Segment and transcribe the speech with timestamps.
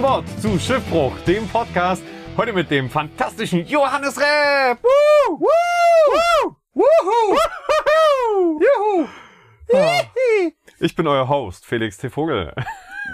[0.00, 2.02] An Bord zu Schiffbruch, dem Podcast.
[2.34, 4.82] Heute mit dem fantastischen Johannes Repp.
[4.82, 5.38] Woo!
[5.38, 6.56] Woo!
[6.72, 6.86] Woo!
[7.04, 8.60] Woohoo!
[8.62, 9.08] Juhu!
[9.74, 10.00] Ah.
[10.78, 12.08] Ich bin euer Host, Felix T.
[12.08, 12.54] Vogel.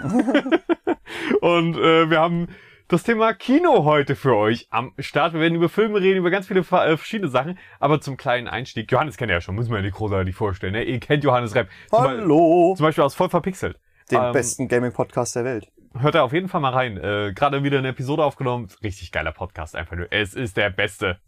[1.41, 2.47] Und äh, wir haben
[2.87, 5.33] das Thema Kino heute für euch am Start.
[5.33, 7.59] Wir werden über Filme reden, über ganz viele äh, verschiedene Sachen.
[7.81, 10.71] Aber zum kleinen Einstieg, Johannes kennt ihr ja schon, muss man ja nicht großartig vorstellen.
[10.71, 10.83] Ne?
[10.83, 11.67] Ihr kennt Johannes Repp.
[11.89, 12.75] Zum Hallo!
[12.77, 13.77] Zum Beispiel aus Voll verpixelt.
[14.09, 15.69] Dem ähm, besten Gaming-Podcast der Welt.
[15.99, 16.97] Hört da auf jeden Fall mal rein.
[16.97, 18.69] Äh, Gerade wieder eine Episode aufgenommen.
[18.83, 20.07] Richtig geiler Podcast einfach nur.
[20.11, 21.19] Es ist der Beste.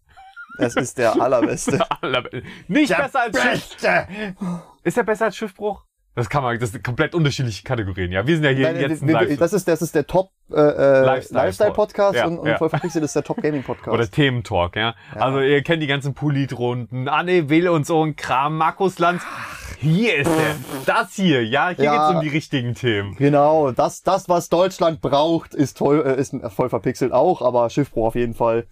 [0.58, 1.80] Es ist der allerbeste.
[2.68, 4.08] Nicht der besser als Beste.
[4.84, 5.84] Ist er besser als Schiffbruch?
[6.16, 8.12] Das kann man, das sind komplett unterschiedliche Kategorien.
[8.12, 10.56] Ja, wir sind ja hier Nein, jetzt wir, das ist das ist der Top äh,
[10.56, 12.58] äh Lifestyle, Lifestyle Podcast ja, und, und ja.
[12.58, 13.94] voll verpixelt ist der Top Gaming Podcast.
[13.94, 14.96] Oder Thementalk, ja?
[15.16, 15.22] ja.
[15.22, 19.24] Also ihr kennt die ganzen Polit-Runden, Anne Will und so ein Kram, Markus Lanz.
[19.82, 20.56] Hier ist er.
[20.86, 23.16] Das hier, ja, hier ja, geht's um die richtigen Themen.
[23.16, 28.08] Genau, das das was Deutschland braucht, ist toll äh, ist voll verpixelt auch, aber Schiffbruch
[28.08, 28.68] auf jeden Fall.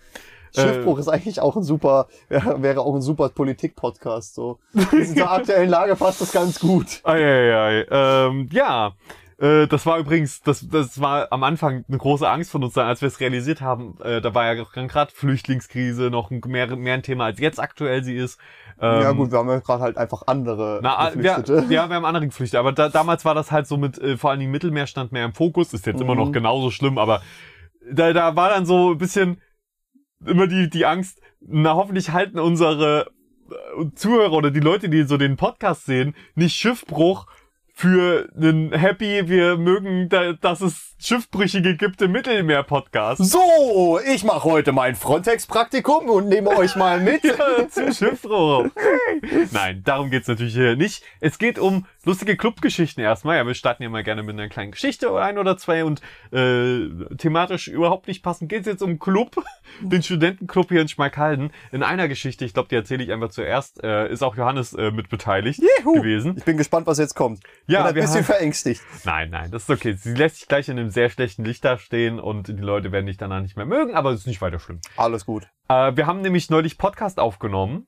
[0.53, 4.35] Schiffbruch äh, ist eigentlich auch ein super, wäre, wäre auch ein super Politik-Podcast.
[4.35, 4.59] So.
[4.73, 6.99] In dieser aktuellen Lage passt das ganz gut.
[7.03, 7.85] Ei, ei, ei.
[7.89, 8.93] Ähm, ja.
[9.39, 13.01] Äh, das war übrigens, das, das war am Anfang eine große Angst von uns, als
[13.01, 13.97] wir es realisiert haben.
[14.01, 18.15] Äh, da war ja gerade Flüchtlingskrise noch mehr, mehr ein Thema, als jetzt aktuell sie
[18.15, 18.39] ist.
[18.79, 21.69] Ähm, ja gut, wir haben ja gerade halt einfach andere na, Geflüchtete.
[21.69, 24.17] Wir, ja, wir haben andere Geflüchtete, aber da, damals war das halt so mit, äh,
[24.17, 26.03] vor allem die Mittelmeer stand mehr im Fokus, ist jetzt mhm.
[26.03, 26.33] immer noch mhm.
[26.33, 27.21] genauso schlimm, aber
[27.91, 29.39] da, da war dann so ein bisschen,
[30.25, 33.11] immer die, die Angst, na hoffentlich halten unsere
[33.51, 37.27] äh, Zuhörer oder die Leute, die so den Podcast sehen, nicht Schiffbruch
[37.77, 43.23] für einen Happy, wir mögen, da, dass es Schiffbrüchige gibt im Mittelmeer-Podcast.
[43.23, 47.23] So, ich mache heute mein Frontex-Praktikum und nehme euch mal mit.
[47.23, 48.65] ja, zu Schiffbruch.
[49.51, 51.03] Nein, darum geht's natürlich hier nicht.
[51.19, 53.37] Es geht um lustige Clubgeschichten erstmal.
[53.37, 56.01] Ja, wir starten ja mal gerne mit einer kleinen Geschichte oder ein oder zwei und
[56.31, 56.87] äh,
[57.17, 59.43] thematisch überhaupt nicht passend geht's jetzt um Club,
[59.81, 61.51] den Studentenclub hier in Schmalkalden.
[61.71, 64.91] In einer Geschichte, ich glaube, die erzähle ich einfach zuerst, äh, ist auch Johannes äh,
[64.91, 65.93] mit beteiligt Juhu.
[65.95, 66.35] gewesen.
[66.37, 67.43] Ich bin gespannt, was jetzt kommt.
[67.67, 68.23] Ja, Bin ein bisschen haben...
[68.23, 68.81] verängstigt.
[69.03, 69.93] Nein, nein, das ist okay.
[69.93, 73.17] Sie lässt sich gleich in einem sehr schlechten Licht dastehen und die Leute werden dich
[73.17, 74.79] danach nicht mehr mögen, aber es ist nicht weiter schlimm.
[74.95, 75.49] Alles gut.
[75.67, 77.87] Äh, wir haben nämlich neulich Podcast aufgenommen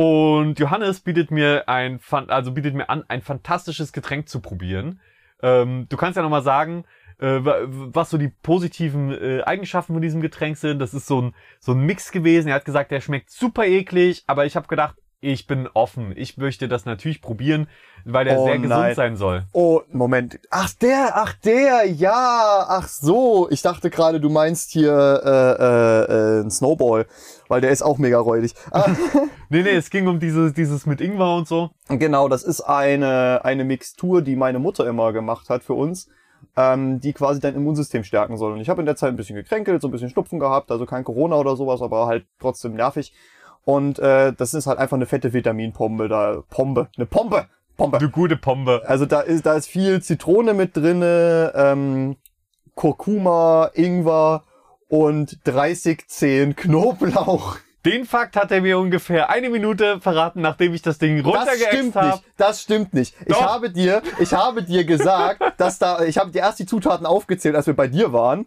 [0.00, 4.98] und Johannes bietet mir ein, also bietet mir an, ein fantastisches Getränk zu probieren.
[5.42, 6.86] Ähm, du kannst ja nochmal sagen,
[7.18, 10.78] äh, was so die positiven äh, Eigenschaften von diesem Getränk sind.
[10.78, 12.48] Das ist so ein, so ein Mix gewesen.
[12.48, 16.14] Er hat gesagt, der schmeckt super eklig, aber ich habe gedacht, ich bin offen.
[16.16, 17.68] Ich möchte das natürlich probieren,
[18.04, 18.94] weil der oh, sehr gesund nein.
[18.94, 19.44] sein soll.
[19.52, 20.40] Oh, Moment.
[20.50, 23.48] Ach, der, ach, der, ja, ach so.
[23.50, 24.92] Ich dachte gerade, du meinst hier
[25.24, 27.06] äh, äh, äh, Snowball,
[27.48, 28.54] weil der ist auch mega räudig.
[29.50, 31.70] nee, nee, es ging um dieses, dieses mit Ingwer und so.
[31.88, 36.08] Genau, das ist eine, eine Mixtur, die meine Mutter immer gemacht hat für uns.
[36.56, 38.52] Ähm, die quasi dein Immunsystem stärken soll.
[38.52, 40.86] Und ich habe in der Zeit ein bisschen gekränkelt, so ein bisschen Schnupfen gehabt, also
[40.86, 43.12] kein Corona oder sowas, aber halt trotzdem nervig.
[43.64, 46.42] Und äh, das ist halt einfach eine fette Vitaminpombe da.
[46.48, 46.88] Pombe.
[46.96, 47.46] Eine Pombe.
[47.76, 47.98] Pombe.
[47.98, 48.82] Eine gute Pombe.
[48.86, 52.16] Also da ist, da ist viel Zitrone mit drinne, ähm,
[52.74, 54.44] Kurkuma, Ingwer
[54.88, 57.56] und 30 Zehen Knoblauch.
[57.86, 62.20] Den Fakt hat er mir ungefähr eine Minute verraten, nachdem ich das Ding runtergeäxt habe.
[62.36, 63.14] Das stimmt nicht.
[63.26, 63.38] Doch.
[63.38, 67.06] Ich habe dir, ich habe dir gesagt, dass da, ich habe dir erst die Zutaten
[67.06, 68.46] aufgezählt, als wir bei dir waren.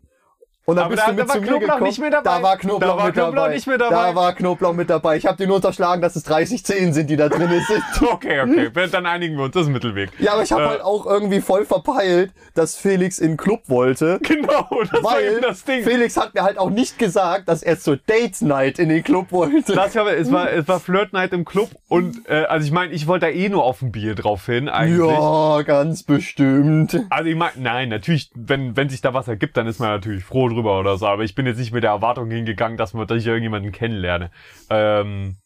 [0.66, 2.24] Und dann Aber bist da, du mit da war zu Knoblauch mir nicht mehr dabei.
[2.24, 3.53] Da war Knoblauch, da war mit, Knoblauch dabei.
[3.53, 3.96] nicht mehr dabei.
[3.96, 5.18] Da war Knoblauch mit dabei.
[5.18, 7.84] Ich habe dir nur unterschlagen, dass es 30 Zehen sind, die da drin sind.
[8.09, 8.88] okay, okay.
[8.90, 9.53] Dann einigen wir uns.
[9.53, 10.12] Das ist Mittelweg.
[10.19, 10.68] Ja, aber ich habe äh.
[10.68, 14.19] halt auch irgendwie voll verpeilt, dass Felix in den Club wollte.
[14.34, 15.84] Genau, das weil war eben das Ding.
[15.84, 19.31] Felix hat mir halt auch nicht gesagt, dass er zur Date Night in den Club
[19.31, 19.74] wollte.
[19.74, 22.94] Das aber, es war, es war Flirt Night im Club und äh, also ich meine,
[22.94, 25.07] ich wollte da eh nur auf ein Bier drauf hin eigentlich.
[25.07, 27.00] Ja, ganz bestimmt.
[27.09, 30.24] Also ich meine, nein, natürlich, wenn wenn sich da was ergibt, dann ist man natürlich
[30.24, 31.08] froh drüber oder so.
[31.08, 34.32] Aber ich bin jetzt nicht mit der Erwartung hingegangen, dass, man, dass ich irgendjemanden kennenlerne.
[34.70, 35.38] Ähm,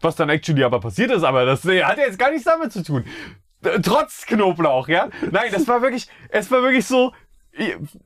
[0.00, 2.72] was dann actually aber passiert ist, aber das äh, hat ja jetzt gar nichts damit
[2.72, 3.04] zu tun.
[3.82, 5.08] Trotz Knoblauch, ja?
[5.30, 7.12] Nein, das war wirklich, es war wirklich so,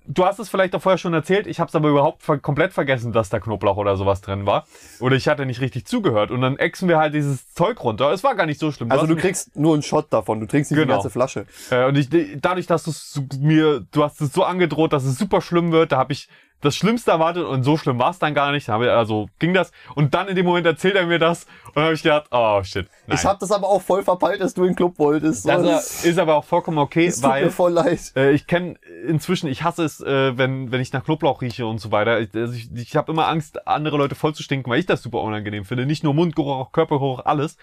[0.06, 2.72] Du hast es vielleicht auch vorher schon erzählt, ich habe es aber überhaupt ver komplett
[2.72, 4.64] vergessen, dass da Knoblauch oder sowas drin war.
[5.00, 6.30] Oder ich hatte nicht richtig zugehört.
[6.30, 8.12] Und dann exen wir halt dieses Zeug runter.
[8.12, 8.90] Es war gar nicht so schlimm.
[8.90, 10.92] Du also du kriegst nur einen Shot davon, du trinkst nicht genau.
[10.92, 11.46] die ganze Flasche.
[11.70, 12.08] Äh, und ich,
[12.40, 15.92] dadurch, dass du es mir, du hast es so angedroht, dass es super schlimm wird,
[15.92, 16.28] da habe ich
[16.60, 18.68] das Schlimmste erwartet und so schlimm war es dann gar nicht.
[18.68, 19.72] Also ging das.
[19.94, 22.62] Und dann in dem Moment erzählt er mir das und dann habe ich gedacht, oh
[22.62, 22.88] shit.
[23.06, 23.18] Nein.
[23.18, 25.48] Ich habe das aber auch voll verpeilt, dass du in den Club wolltest.
[25.48, 28.12] Das ist aber auch vollkommen okay, es weil mir voll leid.
[28.14, 28.76] Äh, ich kenne
[29.06, 32.20] inzwischen, ich hasse es, äh, wenn wenn ich nach Knoblauch rieche und so weiter.
[32.20, 35.02] Ich, also ich, ich habe immer Angst, andere Leute voll zu stinken, weil ich das
[35.02, 35.86] super unangenehm finde.
[35.86, 37.56] Nicht nur Mundgeruch, Körpergeruch, alles.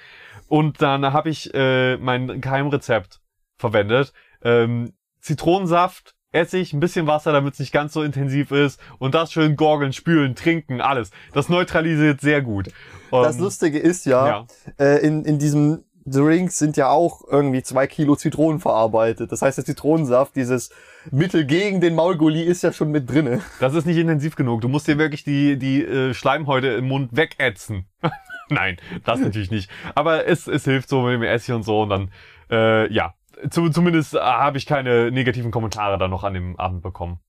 [0.47, 3.19] Und dann habe ich äh, mein Geheimrezept
[3.57, 4.13] verwendet.
[4.41, 9.31] Ähm, Zitronensaft, Essig, ein bisschen Wasser, damit es nicht ganz so intensiv ist und das
[9.31, 11.11] schön gorgeln, spülen, trinken, alles.
[11.33, 12.67] Das neutralisiert sehr gut.
[13.11, 14.47] Das Ähm, Lustige ist ja, ja.
[14.77, 19.31] Äh, in, in diesem Drink sind ja auch irgendwie zwei Kilo Zitronen verarbeitet.
[19.31, 20.69] Das heißt, der Zitronensaft, dieses
[21.11, 23.41] Mittel gegen den Maulgulli ist ja schon mit drinne.
[23.59, 24.61] Das ist nicht intensiv genug.
[24.61, 27.87] Du musst dir wirklich die, die äh, Schleimhäute im Mund wegätzen.
[28.49, 29.69] Nein, das natürlich nicht.
[29.95, 32.11] Aber es, es hilft so mit dem Essig und so und dann,
[32.49, 33.13] äh, ja.
[33.49, 37.19] Zu, zumindest äh, habe ich keine negativen Kommentare dann noch an dem Abend bekommen.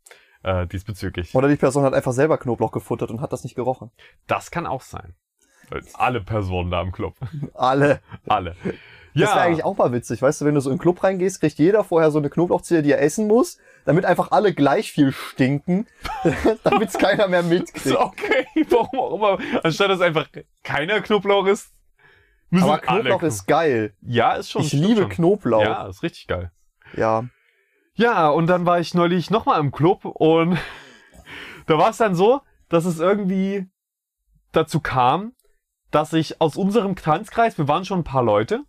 [0.43, 1.35] Äh, diesbezüglich.
[1.35, 3.91] Oder die Person hat einfach selber Knoblauch gefuttert und hat das nicht gerochen.
[4.29, 5.15] Das kann auch sein.
[5.95, 7.15] Alle Personen da im Club.
[7.55, 8.01] Alle.
[8.27, 8.57] Alle.
[9.15, 11.41] Das wäre eigentlich auch mal witzig, weißt du, wenn du so in den Club reingehst,
[11.41, 15.13] kriegt jeder vorher so eine Knoblauchzehe, die er essen muss, damit einfach alle gleich viel
[15.13, 15.87] stinken,
[16.63, 17.97] damit es keiner mehr mitkriegt.
[17.99, 19.63] Okay, warum auch immer.
[19.65, 20.29] Anstatt dass einfach
[20.63, 21.73] keiner Knoblauch ist,
[22.51, 23.95] müssen Aber Knoblauch ist geil.
[24.03, 24.63] Ja, ist schon.
[24.63, 25.11] Ich liebe schon.
[25.11, 25.63] Knoblauch.
[25.63, 26.51] Ja, ist richtig geil.
[26.97, 27.25] ja.
[27.95, 30.57] Ja, und dann war ich neulich nochmal im Club und
[31.67, 33.67] da war es dann so, dass es irgendwie
[34.53, 35.33] dazu kam,
[35.91, 38.63] dass ich aus unserem Tanzkreis, wir waren schon ein paar Leute,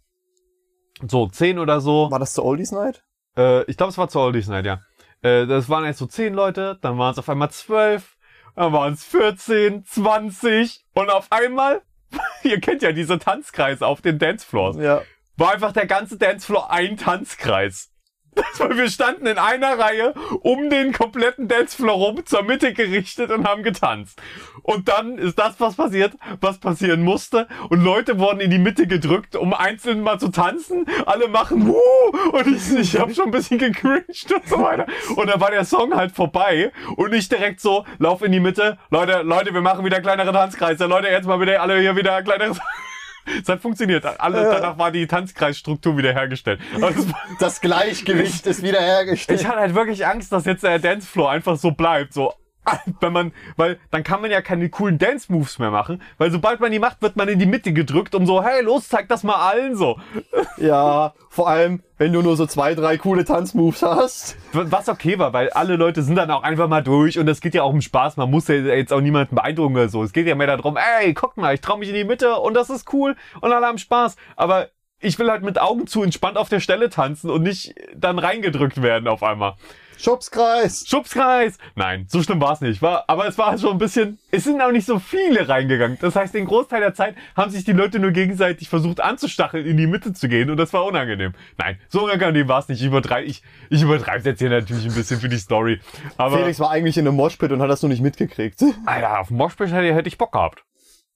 [1.07, 3.03] so zehn oder so, War das zur Oldies Night?
[3.37, 4.81] äh, ich glaube, es war zur Oldies Night, ja.
[5.21, 8.17] Äh, das waren jetzt so zehn Leute, dann waren es auf einmal zwölf,
[8.55, 11.83] dann waren es 14, 20 und auf einmal,
[12.44, 15.01] ihr kennt ja diese Tanzkreise auf den Dancefloors, Ja.
[15.38, 17.91] war einfach der ganze Dancefloor ein Tanzkreis.
[18.69, 23.63] Wir standen in einer Reihe um den kompletten Dancefloor rum zur Mitte gerichtet und haben
[23.63, 24.21] getanzt.
[24.63, 27.47] Und dann ist das, was passiert, was passieren musste.
[27.69, 30.85] Und Leute wurden in die Mitte gedrückt, um einzeln mal zu tanzen.
[31.05, 32.29] Alle machen Wuh!
[32.31, 34.85] Und ich, ich habe schon ein bisschen gecringed und so weiter.
[35.15, 36.71] Und dann war der Song halt vorbei.
[36.95, 38.77] Und ich direkt so, lauf in die Mitte.
[38.89, 40.85] Leute, Leute, wir machen wieder kleinere Tanzkreise.
[40.85, 42.55] Leute, jetzt mal bitte alle hier wieder kleinere
[43.41, 44.05] es hat funktioniert.
[44.19, 46.59] Alle, danach war die Tanzkreisstruktur wieder hergestellt.
[46.75, 49.39] Aber es war- Das Gleichgewicht ist wiederhergestellt.
[49.41, 52.13] ich hatte halt wirklich Angst, dass jetzt der Dancefloor einfach so bleibt.
[52.13, 52.33] So,
[53.00, 56.71] wenn man, weil dann kann man ja keine coolen Dance-Moves mehr machen, weil sobald man
[56.71, 59.35] die macht, wird man in die Mitte gedrückt, um so, hey, los, zeig das mal
[59.35, 60.00] allen so.
[60.57, 64.35] Ja, vor allem, wenn du nur so zwei, drei coole Tanzmoves hast.
[64.51, 67.53] Was okay war, weil alle Leute sind dann auch einfach mal durch und es geht
[67.53, 68.17] ja auch um Spaß.
[68.17, 70.03] Man muss ja jetzt auch niemanden beeindrucken oder so.
[70.03, 72.55] Es geht ja mehr darum, ey, guck mal, ich trau mich in die Mitte und
[72.55, 74.17] das ist cool und alle haben Spaß.
[74.35, 74.67] Aber
[75.00, 78.81] ich will halt mit Augen zu entspannt auf der Stelle tanzen und nicht dann reingedrückt
[78.81, 79.55] werden auf einmal.
[80.00, 80.86] Schubskreis.
[80.88, 81.57] Schubskreis!
[81.75, 82.81] Nein, so schlimm war es nicht.
[82.81, 84.18] War, aber es war schon ein bisschen.
[84.31, 85.98] Es sind auch nicht so viele reingegangen.
[86.00, 89.75] Das heißt, den Großteil der Zeit haben sich die Leute nur gegenseitig versucht anzustacheln, in
[89.75, 91.34] die Mitte zu gehen und das war unangenehm.
[91.57, 92.80] Nein, so unangenehm war es nicht.
[92.80, 95.81] Ich übertreibe ich, ich übertreibe jetzt hier natürlich ein bisschen für die Story.
[96.16, 98.63] Aber Felix war eigentlich in einem Moshpit und hat das nur nicht mitgekriegt.
[98.86, 100.63] Alter, auf Moshpit hätte, hätte ich Bock gehabt.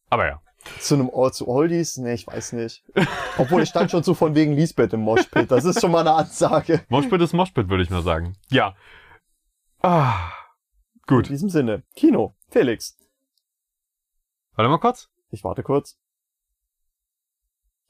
[0.10, 0.42] Aber ja.
[0.80, 1.98] Zu einem Ort zu Oldies?
[1.98, 2.84] Nee, ich weiß nicht.
[3.38, 5.50] Obwohl ich stand schon so von wegen Lisbeth im Moshpit.
[5.52, 6.84] Das ist schon mal eine Ansage.
[6.90, 8.36] Moshpit ist Moshpit, würde ich mal sagen.
[8.50, 8.76] Ja.
[9.82, 10.32] Ah,
[10.96, 11.30] In gut.
[11.30, 11.84] diesem Sinne.
[11.96, 12.36] Kino.
[12.50, 12.98] Felix.
[14.56, 15.10] Warte mal kurz.
[15.32, 15.98] Ich warte kurz.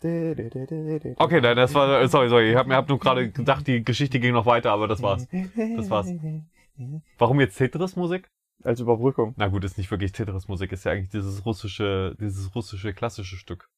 [0.03, 2.51] Okay, nein, das war, sorry, sorry.
[2.51, 5.27] Ich habe hab nur gerade gedacht, die Geschichte ging noch weiter, aber das war's.
[5.77, 6.07] Das war's.
[7.17, 8.29] Warum jetzt Tetris-Musik?
[8.63, 9.33] Als Überbrückung.
[9.37, 13.69] Na gut, ist nicht wirklich Tetris-Musik, ist ja eigentlich dieses russische, dieses russische klassische Stück.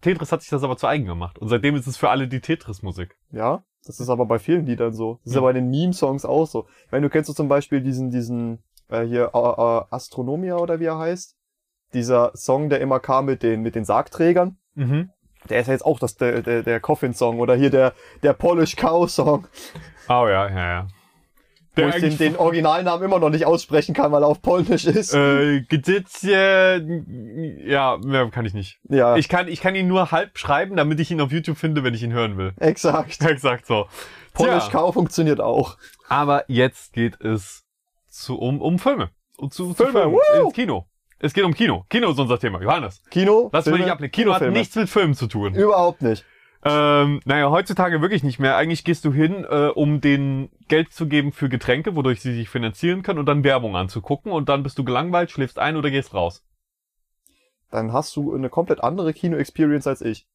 [0.00, 1.38] Tetris hat sich das aber zu eigen gemacht.
[1.38, 3.16] Und seitdem ist es für alle die Tetris-Musik.
[3.30, 5.14] Ja, das ist aber bei vielen Liedern so.
[5.22, 5.40] Das ist Ja.
[5.40, 6.66] ja bei den Meme-Songs auch so.
[6.90, 10.86] Meine, du kennst so zum Beispiel diesen, diesen, äh, hier, äh, äh, Astronomia oder wie
[10.86, 11.36] er heißt.
[11.94, 14.56] Dieser Song, der immer kam mit den, mit den Sargträgern.
[14.74, 15.10] Mhm.
[15.48, 18.76] Der ist ja jetzt auch das, der, der, der Coffin-Song oder hier der, der Polish
[18.76, 19.46] Cow-Song,
[20.08, 20.86] Oh ja, ja, ja.
[21.74, 24.84] wo Der ich den, den Originalnamen immer noch nicht aussprechen kann, weil er auf Polnisch
[24.84, 25.14] ist.
[25.14, 27.02] Äh, Geditzje,
[27.64, 28.78] ja, mehr kann ich nicht.
[28.88, 31.82] ja, Ich kann, ich kann ihn nur halb schreiben, damit ich ihn auf YouTube finde,
[31.84, 32.52] wenn ich ihn hören will.
[32.58, 33.22] exakt.
[33.24, 33.86] Exakt so.
[34.34, 35.76] Polish Tja, Cow funktioniert auch.
[36.08, 37.64] aber jetzt geht es
[38.08, 39.10] zu, um, um Filme.
[39.38, 40.14] Und zu, zu Filme, Filmen.
[40.14, 40.44] woo!
[40.46, 40.86] Ins Kino.
[41.22, 41.86] Es geht um Kino.
[41.88, 42.60] Kino ist unser Thema.
[42.60, 44.12] Johannes, Kino, lass mich Filme, nicht ablenken.
[44.12, 45.54] Kino hat nichts mit Filmen zu tun.
[45.54, 46.24] Überhaupt nicht.
[46.64, 48.56] Ähm, naja, heutzutage wirklich nicht mehr.
[48.56, 52.48] Eigentlich gehst du hin, äh, um den Geld zu geben für Getränke, wodurch sie sich
[52.48, 56.12] finanzieren können und dann Werbung anzugucken und dann bist du gelangweilt, schläfst ein oder gehst
[56.12, 56.44] raus.
[57.70, 60.26] Dann hast du eine komplett andere Kino-Experience als ich.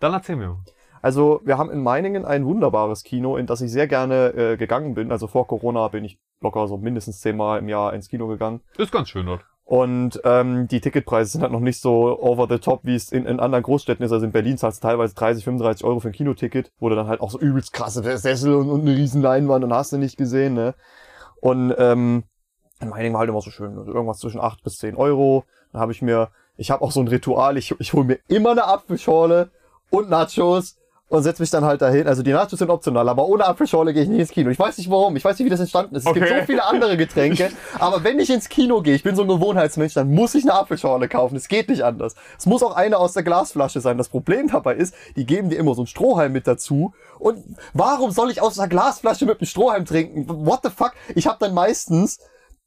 [0.00, 0.58] Dann erzähl mir.
[1.02, 4.94] Also wir haben in Meiningen ein wunderbares Kino, in das ich sehr gerne äh, gegangen
[4.94, 5.12] bin.
[5.12, 8.62] Also vor Corona bin ich locker so mindestens zehnmal im Jahr ins Kino gegangen.
[8.78, 9.44] Ist ganz schön dort.
[9.66, 13.26] Und ähm, die Ticketpreise sind halt noch nicht so over the top, wie es in,
[13.26, 14.12] in anderen Großstädten ist.
[14.12, 17.08] Also in Berlin zahlst du teilweise 30, 35 Euro für ein Kinoticket, wo du dann
[17.08, 20.16] halt auch so übelst krasse Sessel und, und eine riesen Leinwand und hast du nicht
[20.16, 20.76] gesehen, ne?
[21.40, 22.22] Und ähm,
[22.80, 25.44] in Meiningen war halt immer so schön, also irgendwas zwischen 8 bis 10 Euro.
[25.72, 28.52] Dann habe ich mir, ich habe auch so ein Ritual, ich, ich hole mir immer
[28.52, 29.50] eine Apfelschorle
[29.90, 30.75] und Nachos
[31.08, 32.08] und setze mich dann halt dahin.
[32.08, 34.50] Also die Nachos sind optional, aber ohne Apfelschorle gehe ich nicht ins Kino.
[34.50, 36.06] Ich weiß nicht warum, ich weiß nicht, wie das entstanden ist.
[36.06, 36.40] Es gibt Okay.
[36.40, 39.94] so viele andere Getränke, aber wenn ich ins Kino gehe, ich bin so ein Gewohnheitsmensch,
[39.94, 41.36] dann muss ich eine Apfelschorle kaufen.
[41.36, 42.16] Es geht nicht anders.
[42.38, 43.98] Es muss auch eine aus der Glasflasche sein.
[43.98, 46.92] Das Problem dabei ist, die geben dir immer so einen Strohhalm mit dazu.
[47.20, 50.26] Und warum soll ich aus einer Glasflasche mit einem Strohhalm trinken?
[50.28, 50.92] What the fuck?
[51.14, 52.18] Ich habe dann meistens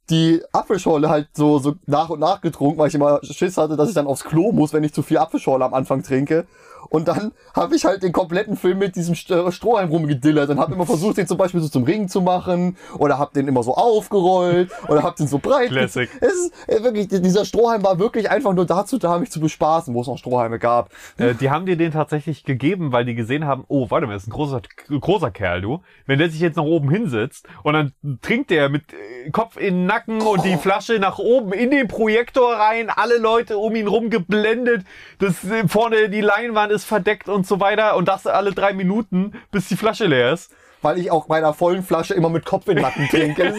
[0.09, 3.89] die Apfelschorle halt so, so nach und nach getrunken, weil ich immer Schiss hatte, dass
[3.89, 6.47] ich dann aufs Klo muss, wenn ich zu viel Apfelschorle am Anfang trinke.
[6.89, 10.73] Und dann habe ich halt den kompletten Film mit diesem St- Strohhalm rumgedillert und habe
[10.73, 13.75] immer versucht, den zum Beispiel so zum Ring zu machen oder habe den immer so
[13.75, 15.69] aufgerollt oder habe den so breit.
[15.69, 16.09] Classic.
[16.21, 19.93] Es ist äh, wirklich, dieser Strohhalm war wirklich einfach nur dazu da, mich zu bespaßen,
[19.93, 20.89] wo es noch Strohhalme gab.
[21.17, 24.23] Äh, die haben dir den tatsächlich gegeben, weil die gesehen haben, oh, warte mal, das
[24.23, 25.81] ist ein großer, großer Kerl, du.
[26.05, 29.75] Wenn der sich jetzt nach oben hinsetzt und dann trinkt der mit äh, Kopf in
[29.75, 33.87] den Nacken und die Flasche nach oben in den Projektor rein, alle Leute um ihn
[33.87, 34.85] rum geblendet,
[35.19, 39.33] das äh, vorne die Leinwand ist verdeckt und so weiter und das alle drei Minuten,
[39.51, 40.51] bis die Flasche leer ist.
[40.81, 43.53] Weil ich auch bei einer vollen Flasche immer mit Kopf in den Nacken trinke.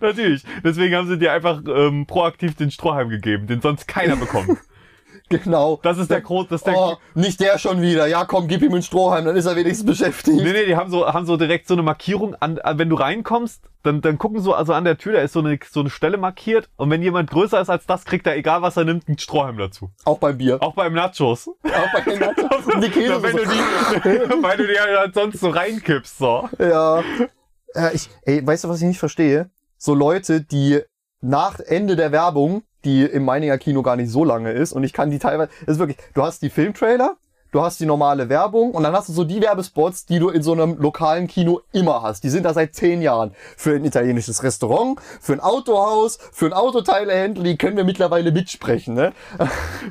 [0.00, 0.44] Natürlich.
[0.64, 4.58] Deswegen haben sie dir einfach ähm, proaktiv den Strohhalm gegeben, den sonst keiner bekommt.
[5.38, 5.80] Genau.
[5.82, 8.06] Das ist der Grund, das ist der Oh, nicht der schon wieder.
[8.06, 10.36] Ja, komm, gib ihm einen Strohhalm, dann ist er wenigstens beschäftigt.
[10.36, 12.96] Nee, nee, die haben so, haben so direkt so eine Markierung an, an wenn du
[12.96, 15.90] reinkommst, dann, dann gucken so, also an der Tür, da ist so eine, so eine
[15.90, 19.08] Stelle markiert und wenn jemand größer ist als das, kriegt er, egal was er nimmt,
[19.08, 19.90] einen Strohhalm dazu.
[20.04, 20.58] Auch beim Bier.
[20.60, 21.48] Auch beim Nachos.
[21.48, 22.66] Auch bei den Nachos.
[22.72, 23.22] Und die Käse.
[23.22, 26.48] wenn du die, weil du die halt sonst so reinkippst, so.
[26.58, 27.00] Ja.
[27.74, 29.50] Äh, ich, ey, weißt du, was ich nicht verstehe?
[29.78, 30.80] So Leute, die
[31.20, 34.92] nach Ende der Werbung, die im Meininger Kino gar nicht so lange ist, und ich
[34.92, 37.16] kann die teilweise, ist wirklich, du hast die Filmtrailer,
[37.52, 40.42] du hast die normale Werbung und dann hast du so die Werbespots, die du in
[40.42, 42.24] so einem lokalen Kino immer hast.
[42.24, 43.34] Die sind da seit zehn Jahren.
[43.56, 48.94] Für ein italienisches Restaurant, für ein Autohaus, für ein Autoteilehändler, die können wir mittlerweile mitsprechen,
[48.94, 49.12] ne?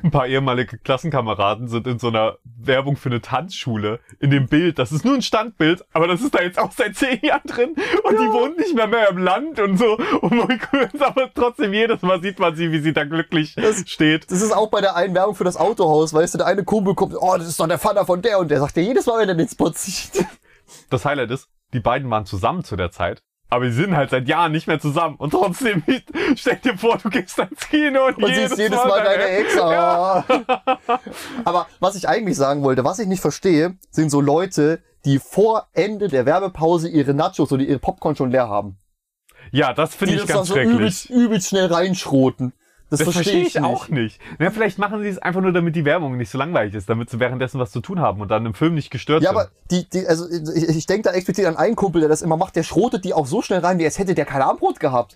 [0.03, 4.79] Ein paar ehemalige Klassenkameraden sind in so einer Werbung für eine Tanzschule in dem Bild.
[4.79, 7.75] Das ist nur ein Standbild, aber das ist da jetzt auch seit zehn Jahren drin
[8.03, 9.97] und die wohnen nicht mehr mehr im Land und so.
[10.21, 10.59] Und man,
[10.99, 14.31] aber trotzdem jedes Mal sieht man sie, wie sie da glücklich steht.
[14.31, 16.95] Das ist auch bei der einen Werbung für das Autohaus, weißt du, der eine Kumpel
[16.95, 19.21] kommt, oh, das ist doch der Vater von der und der sagt ja jedes Mal,
[19.21, 20.25] wenn er den Spot sieht.
[20.89, 23.21] Das Highlight ist, die beiden waren zusammen zu der Zeit.
[23.49, 25.17] Aber sie sind halt seit Jahren nicht mehr zusammen.
[25.17, 25.83] Und trotzdem,
[26.35, 29.55] stell dir vor, du gehst ins Kino und, Und siehst jedes Mal deine Ex.
[29.55, 30.23] Ja.
[30.25, 30.99] Ah.
[31.43, 35.67] Aber was ich eigentlich sagen wollte, was ich nicht verstehe, sind so Leute, die vor
[35.73, 38.77] Ende der Werbepause ihre Nachos oder ihre Popcorn schon leer haben.
[39.51, 40.75] ja, das finde ich das dann ganz so schrecklich.
[40.75, 42.53] übelst, übelst schnell reinschroten.
[42.91, 43.63] Das, Das verstehe ich, nicht.
[43.63, 44.19] auch nicht.
[44.37, 47.09] Na, vielleicht machen sie es einfach nur, damit die Werbung nicht so langweilig ist, damit
[47.09, 49.39] sie währenddessen was zu tun haben und dann im Film nicht gestört Ja, sind.
[49.39, 52.35] aber die, die, also ich, ich denke da explizit an einen Kumpel, der das immer
[52.37, 55.15] macht, der schrotet die auch so schnell rein, wie als hätte der kein Armbrot gehabt.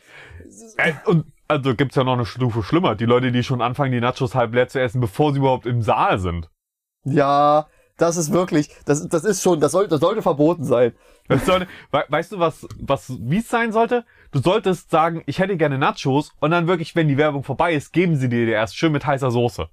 [0.78, 2.96] Äh, und also gibt's ja noch eine Stufe schlimmer.
[2.96, 5.82] Die Leute, die schon anfangen, die Nachos halb leer zu essen, bevor sie überhaupt im
[5.82, 6.50] Saal sind.
[7.04, 10.94] Ja, das ist wirklich, das, das ist schon, das, soll, das sollte verboten sein.
[11.28, 14.06] Das sollte, we weißt du, was, was, wie es sein sollte?
[14.32, 17.94] Du solltest sagen, ich hätte gerne Nachos und dann wirklich, wenn die Werbung vorbei ist,
[17.94, 19.68] geben sie dir die erst schön mit heißer Soße.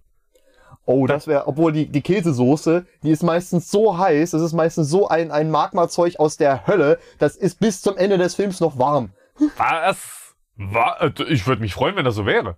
[0.85, 4.89] Oh, das wäre, obwohl die, die Käsesoße, die ist meistens so heiß, das ist meistens
[4.89, 8.79] so ein, ein Magmazeug aus der Hölle, das ist bis zum Ende des Films noch
[8.79, 9.11] warm.
[9.57, 10.35] Was?
[10.57, 12.57] Wa- äh, Ich würde mich freuen, wenn das so wäre.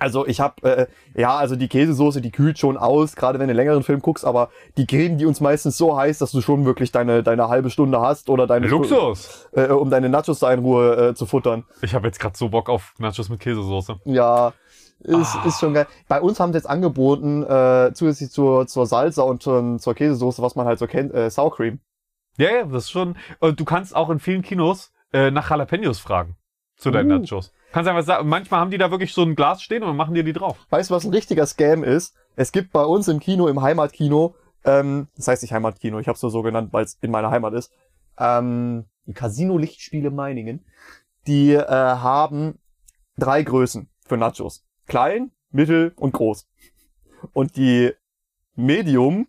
[0.00, 3.52] Also ich habe, äh, ja, also die Käsesoße, die kühlt schon aus, gerade wenn du
[3.52, 6.64] einen längeren Film guckst, aber die geben die uns meistens so heiß, dass du schon
[6.64, 9.46] wirklich deine, deine halbe Stunde hast oder deine Luxus.
[9.52, 11.64] Stu- äh, um deine Nachos da in Ruhe äh, zu futtern.
[11.82, 14.00] Ich habe jetzt gerade so Bock auf Nachos mit Käsesoße.
[14.06, 14.54] Ja,
[15.00, 15.44] ist, Ah.
[15.46, 15.86] ist schon geil.
[16.08, 20.42] Bei uns haben sie jetzt angeboten, äh, zusätzlich zur, zur Salsa und ähm, zur Käsesoße,
[20.42, 21.80] was man halt so kennt, äh, Sour Cream.
[22.38, 23.16] Ja, ja, das ist schon.
[23.38, 26.36] Und du kannst auch in vielen Kinos äh, nach Jalapenos fragen.
[26.80, 27.18] Zu deinen Uh.
[27.18, 27.52] Nachos.
[27.72, 30.24] Kannst einfach sagen, manchmal haben die da wirklich so ein Glas stehen und machen dir
[30.24, 30.56] die drauf.
[30.70, 32.14] Weißt du, was ein richtiger Scam ist?
[32.36, 34.34] Es gibt bei uns im Kino, im Heimatkino,
[34.64, 37.54] ähm, das heißt nicht Heimatkino, ich habe es so genannt, weil es in meiner Heimat
[37.54, 37.70] ist,
[38.18, 40.64] ähm, die Casino-Lichtspiele Meiningen,
[41.26, 42.58] die äh, haben
[43.18, 44.64] drei Größen für Nachos.
[44.86, 46.48] Klein, mittel und groß.
[47.32, 47.92] Und die
[48.54, 49.28] Medium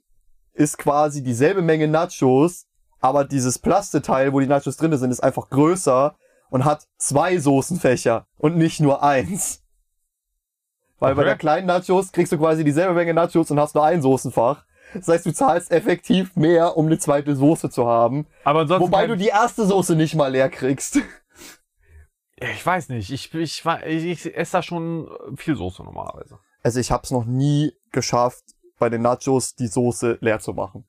[0.53, 2.67] ist quasi dieselbe Menge Nachos,
[2.99, 6.15] aber dieses Plasteteil, wo die Nachos drin sind, ist einfach größer
[6.51, 9.63] und hat zwei Soßenfächer und nicht nur eins.
[10.99, 11.29] Weil bei Okay.
[11.29, 14.63] der kleinen Nachos kriegst du quasi dieselbe Menge Nachos und hast nur ein Soßenfach.
[14.93, 18.27] Das heißt, du zahlst effektiv mehr, um eine zweite Soße zu haben.
[18.43, 18.83] Aber ansonsten.
[18.91, 20.99] Wobei du die erste Soße nicht mal leer kriegst.
[22.35, 23.09] ich weiß nicht.
[23.09, 26.37] Ich, ich, war- ich, ich esse da schon viel Soße normalerweise.
[26.61, 28.43] Also ich hab's noch nie geschafft,
[28.77, 30.85] bei den Nachos die Soße leer zu machen.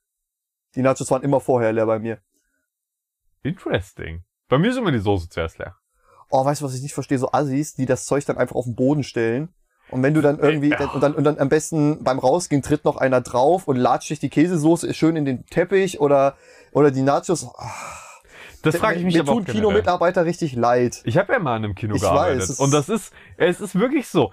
[0.75, 2.21] Die Nachos waren immer vorher leer bei mir.
[3.43, 4.25] Interesting.
[4.53, 5.77] Bei mir ist immer die Soße zuerst leer.
[6.29, 7.19] Oh, weißt du, was ich nicht verstehe?
[7.19, 9.49] So Assis, die das Zeug dann einfach auf den Boden stellen
[9.89, 10.91] Und wenn du dann irgendwie, Ja.
[10.91, 14.19] und, dann, und dann am besten beim Rausgehen tritt noch einer drauf und latscht sich
[14.19, 16.37] die Käsesoße schön in den Teppich oder,
[16.73, 17.49] oder die Nachos.
[17.59, 18.21] Ach,
[18.61, 19.47] Das frage ich mich mir aber tun.
[19.47, 21.01] Kinomitarbeiter richtig leid.
[21.05, 22.41] Ich habe ja mal in einem Kino Ich gearbeitet.
[22.51, 24.33] weiß, und das ist, es ist wirklich so.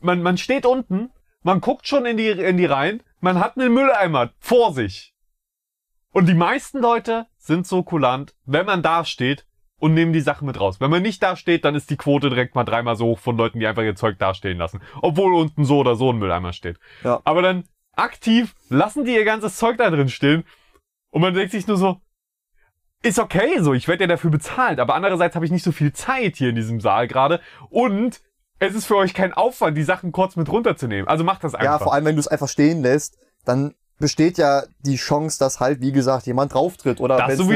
[0.00, 1.08] Man, man steht unten,
[1.42, 5.14] man guckt schon in die, in die Reihen, man hat einen Mülleimer vor sich.
[6.12, 9.45] Und die meisten Leute sind so kulant, wenn man da steht
[9.78, 10.80] und nehmen die Sachen mit raus.
[10.80, 13.36] Wenn man nicht da steht, dann ist die Quote direkt mal dreimal so hoch von
[13.36, 14.80] Leuten, die einfach ihr Zeug da stehen lassen.
[15.02, 16.78] Obwohl unten so oder so ein Mülleimer steht.
[17.04, 17.20] Ja.
[17.24, 17.64] Aber dann
[17.94, 20.44] aktiv lassen die ihr ganzes Zeug da drin stehen
[21.10, 22.00] und man denkt sich nur so,
[23.02, 25.92] ist okay so, ich werde ja dafür bezahlt, aber andererseits habe ich nicht so viel
[25.92, 27.40] Zeit hier in diesem Saal gerade
[27.70, 28.20] und
[28.58, 31.08] es ist für euch kein Aufwand, die Sachen kurz mit runterzunehmen.
[31.08, 31.72] Also macht das einfach.
[31.72, 35.60] Ja, vor allem, wenn du es einfach stehen lässt, dann besteht ja die Chance, dass
[35.60, 37.00] halt, wie gesagt, jemand drauftritt.
[37.00, 37.48] Oder wenn es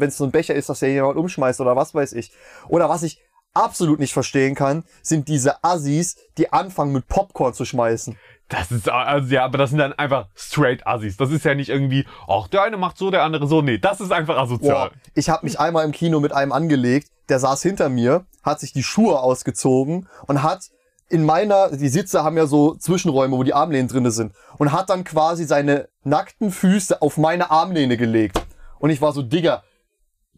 [0.00, 2.32] wenn es so ein Becher ist, dass der jemand umschmeißt oder was weiß ich.
[2.68, 3.20] Oder was ich
[3.52, 8.16] absolut nicht verstehen kann, sind diese Assis, die anfangen mit Popcorn zu schmeißen.
[8.48, 11.16] Das ist, also ja, aber das sind dann einfach straight Assis.
[11.16, 13.62] Das ist ja nicht irgendwie, ach, der eine macht so, der andere so.
[13.62, 14.90] Nee, das ist einfach asozial.
[14.90, 18.58] Boah, ich habe mich einmal im Kino mit einem angelegt, der saß hinter mir, hat
[18.58, 20.70] sich die Schuhe ausgezogen und hat
[21.10, 24.88] in meiner, die Sitze haben ja so Zwischenräume, wo die Armlehnen drinne sind, und hat
[24.90, 28.40] dann quasi seine nackten Füße auf meine Armlehne gelegt.
[28.78, 29.62] Und ich war so, Digga,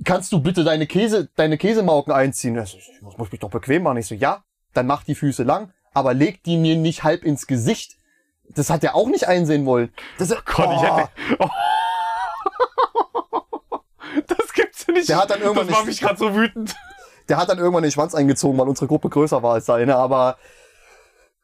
[0.04, 2.54] kannst du bitte deine Käse, deine Käsemauken einziehen?
[2.66, 3.98] So, Ich muss, muss mich doch bequem machen.
[3.98, 7.46] Ich so, ja, dann mach die Füße lang, aber leg die mir nicht halb ins
[7.46, 7.96] Gesicht.
[8.48, 9.92] Das hat er auch nicht einsehen wollen.
[10.18, 10.96] Das, Gott, ich Oh.
[10.96, 11.08] hätte.
[11.38, 11.48] Oh.
[14.26, 15.08] Das gibt's ja nicht.
[15.08, 16.74] Der hat dann irgendwann das macht mich gerade so wütend.
[17.28, 20.36] Der hat dann irgendwann den Schwanz eingezogen, weil unsere Gruppe größer war als seine, aber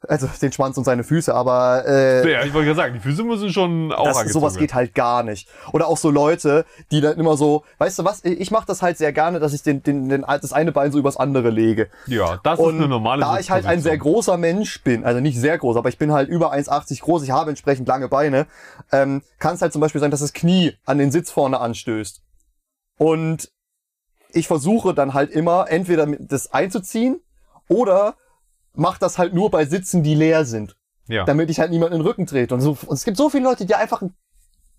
[0.06, 3.24] also den Schwanz und seine Füße, aber äh, Ja, ich wollte gerade sagen, die Füße
[3.24, 4.60] müssen schon auch das, sowas werden.
[4.60, 5.48] geht halt gar nicht.
[5.72, 8.96] Oder auch so Leute, die dann immer so, weißt du was, ich mache das halt
[8.96, 11.88] sehr gerne, dass ich den, den, den, das eine Bein so übers andere lege.
[12.06, 15.18] Ja, das Und ist eine normale da ich halt ein sehr großer Mensch bin, also
[15.20, 18.46] nicht sehr groß, aber ich bin halt über 1,80 groß, ich habe entsprechend lange Beine,
[18.92, 22.22] ähm, kann es halt zum Beispiel sein, dass das Knie an den Sitz vorne anstößt.
[22.98, 23.50] Und
[24.30, 27.20] ich versuche dann halt immer, entweder das einzuziehen
[27.68, 28.14] oder
[28.78, 30.76] mach das halt nur bei Sitzen, die leer sind,
[31.08, 31.24] Ja.
[31.24, 32.54] damit ich halt niemanden in den Rücken trete.
[32.54, 34.02] Und, so, und es gibt so viele Leute, die einfach,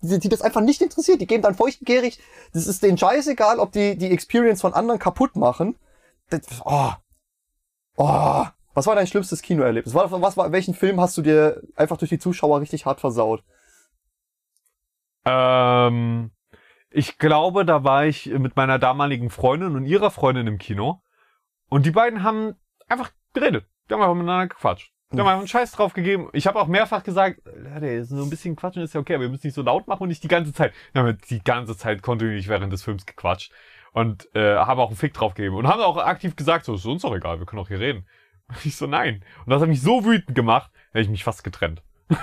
[0.00, 1.20] die, die das einfach nicht interessiert.
[1.20, 2.18] Die geben dann feuchtgierig,
[2.52, 5.76] das ist denen scheißegal, ob die die Experience von anderen kaputt machen.
[6.30, 6.92] Das, oh.
[7.96, 8.46] Oh.
[8.72, 9.94] Was war dein schlimmstes Kinoerlebnis?
[9.94, 13.42] Was, was war, welchen Film hast du dir einfach durch die Zuschauer richtig hart versaut?
[15.26, 16.30] Ähm,
[16.90, 21.02] ich glaube, da war ich mit meiner damaligen Freundin und ihrer Freundin im Kino.
[21.68, 22.54] Und die beiden haben
[22.88, 23.66] einfach geredet.
[23.90, 24.92] Die haben einfach miteinander gequatscht.
[25.12, 26.28] Die haben einfach einen Scheiß drauf gegeben.
[26.32, 29.28] Ich habe auch mehrfach gesagt, Leute, so ein bisschen quatschen ist ja okay, aber wir
[29.28, 30.72] müssen nicht so laut machen und nicht die ganze Zeit.
[30.92, 33.52] Wir haben die ganze Zeit kontinuierlich während des Films gequatscht.
[33.92, 35.56] Und äh, haben auch einen Fick drauf gegeben.
[35.56, 38.06] Und haben auch aktiv gesagt, so, ist uns doch egal, wir können auch hier reden.
[38.46, 39.24] Und ich so, nein.
[39.44, 41.82] Und das hat mich so wütend gemacht, hätte ich mich fast getrennt.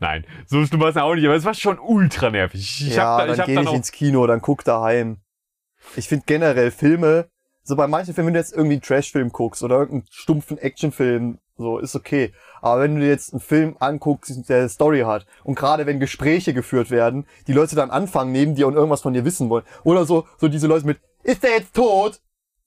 [0.00, 2.60] Nein, so schlimm war es ja auch nicht, aber es war schon ultra nervig.
[2.60, 5.18] Ich ja, hab da, dann ich hab geh dann nicht ins Kino, dann guck daheim.
[5.96, 7.30] Ich finde generell Filme,
[7.70, 11.38] so bei manchen Filmen, wenn du jetzt irgendwie einen Trashfilm guckst oder irgendeinen stumpfen Actionfilm,
[11.56, 12.32] so ist okay.
[12.60, 16.00] Aber wenn du dir jetzt einen Film anguckst, der eine Story hat und gerade wenn
[16.00, 19.64] Gespräche geführt werden, die Leute dann anfangen neben dir und irgendwas von dir wissen wollen
[19.84, 22.20] oder so, so diese Leute mit, ist der jetzt tot?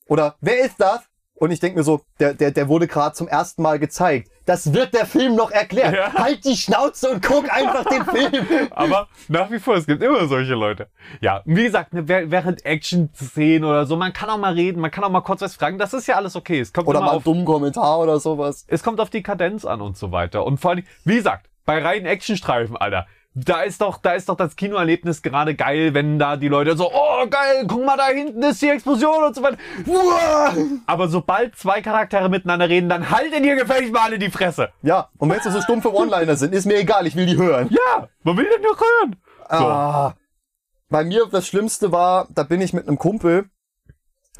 [0.08, 1.02] Oder wer ist das?
[1.36, 4.30] Und ich denk mir so, der, der, der wurde gerade zum ersten Mal gezeigt.
[4.46, 5.94] Das wird der Film noch erklären.
[5.94, 6.14] Ja.
[6.14, 8.46] Halt die Schnauze und guck einfach den Film.
[8.72, 10.88] aber nach wie vor, es gibt immer solche Leute.
[11.22, 14.92] Ja, wie gesagt, ne, wäh- während Action-Szenen oder so, man kann auch mal reden, man
[14.92, 16.60] kann auch mal kurz was fragen, das ist ja alles okay.
[16.60, 18.66] Es kommt Oder mal einen auf, dummen Kommentar oder sowas.
[18.68, 20.46] es kommt auf die Kadenz an und so weiter.
[20.46, 24.36] Und vor allem, wie gesagt, bei reinen Actionstreifen, Alter, da ist doch, da ist doch
[24.36, 28.44] das Kinoerlebnis gerade geil, wenn da die Leute so, oh geil, guck mal, da hinten
[28.44, 29.58] ist die Explosion und so weiter.
[29.88, 30.54] Uah!
[30.86, 34.70] Aber sobald zwei Charaktere miteinander reden, dann haltet ihr gefälligst mal alle die Fresse.
[34.84, 37.70] Ja, und wenn es so stumpfe One-Liner sind, ist mir egal, ich will die hören.
[37.72, 39.16] Ja, man will den doch hören.
[39.50, 39.66] So.
[39.66, 40.14] Ah,
[40.90, 43.50] bei mir das Schlimmste war, da bin ich mit einem Kumpel,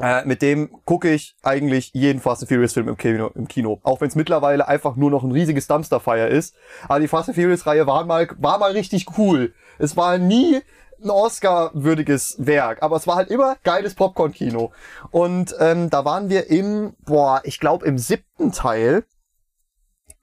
[0.00, 3.80] äh, mit dem gucke ich eigentlich jeden Fast and Furious Film im Kino, im Kino.
[3.82, 6.54] Auch wenn es mittlerweile einfach nur noch ein riesiges Dumpsterfire ist.
[6.88, 9.54] Aber die Fast and Furious Reihe war mal, war mal richtig cool.
[9.78, 10.60] Es war nie
[11.02, 14.72] ein Oscar-würdiges Werk, aber es war halt immer geiles Popcorn-Kino.
[15.10, 19.04] Und ähm, da waren wir im, boah, ich glaube im siebten Teil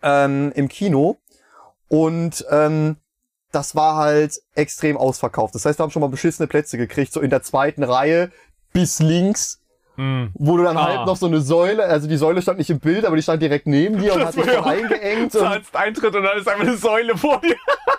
[0.02, 1.18] ähm, im Kino.
[1.88, 2.98] Und ähm,
[3.52, 5.56] das war halt extrem ausverkauft.
[5.56, 8.32] Das heißt, wir haben schon mal beschissene Plätze gekriegt, so in der zweiten Reihe
[8.74, 9.61] bis links,
[10.02, 10.32] Hm.
[10.34, 10.86] wo du dann Ah.
[10.86, 13.42] halt noch so eine Säule, also die Säule stand nicht im Bild, aber die stand
[13.42, 15.36] direkt neben dir und Das hat dich ja- eingeengt.
[15.36, 17.56] Und, zahlst Eintritt und dann ist einfach eine Säule vor dir.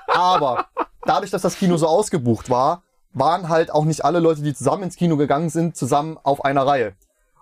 [0.09, 0.67] aber
[1.07, 4.83] dadurch, dass das Kino so ausgebucht war, waren halt auch nicht alle Leute, die zusammen
[4.85, 6.95] ins Kino gegangen sind, zusammen auf einer Reihe.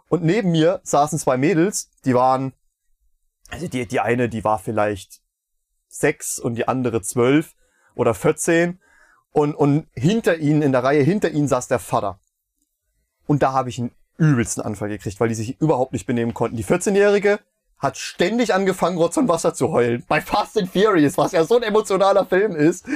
[0.09, 2.53] Und neben mir saßen zwei Mädels, die waren
[3.51, 5.21] Also die, die eine, die war vielleicht
[5.89, 7.55] sechs und die andere zwölf
[7.95, 8.79] oder 14.
[9.33, 12.19] Und, und hinter ihnen, in der Reihe hinter ihnen saß der Vater.
[13.27, 16.57] Und da habe ich einen übelsten Anfall gekriegt, weil die sich überhaupt nicht benehmen konnten.
[16.57, 17.41] Die 14-Jährige
[17.79, 20.05] hat ständig angefangen, Rotz und Wasser zu heulen.
[20.07, 22.87] Bei Fast and Furious, was ja so ein emotionaler Film ist.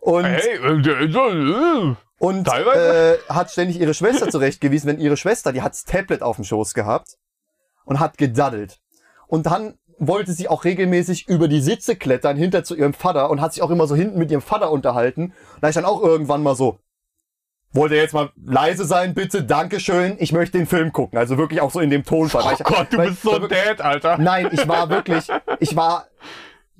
[0.00, 3.18] Und, Hey, äh, äh, und teilweise?
[3.28, 6.44] äh, hat ständig ihre Schwester zurechtgewiesen, wenn ihre Schwester, die hat das Tablet auf dem
[6.44, 7.16] Schoß gehabt
[7.84, 8.80] und hat gedaddelt.
[9.28, 13.40] Und dann wollte sie auch regelmäßig über die Sitze klettern, hinter zu ihrem Vater und
[13.40, 15.32] hat sich auch immer so hinten mit ihrem Vater unterhalten.
[15.60, 16.78] Da ich dann auch irgendwann mal so,
[17.72, 21.18] wollt ihr jetzt mal leise sein, bitte, Dankeschön, ich möchte den Film gucken.
[21.18, 22.44] Also wirklich auch so in dem Tonfall.
[22.44, 24.18] Weil oh ich- Gott, du bist so Dad, Alter.
[24.18, 25.28] Nein, ich war wirklich,
[25.60, 26.06] ich war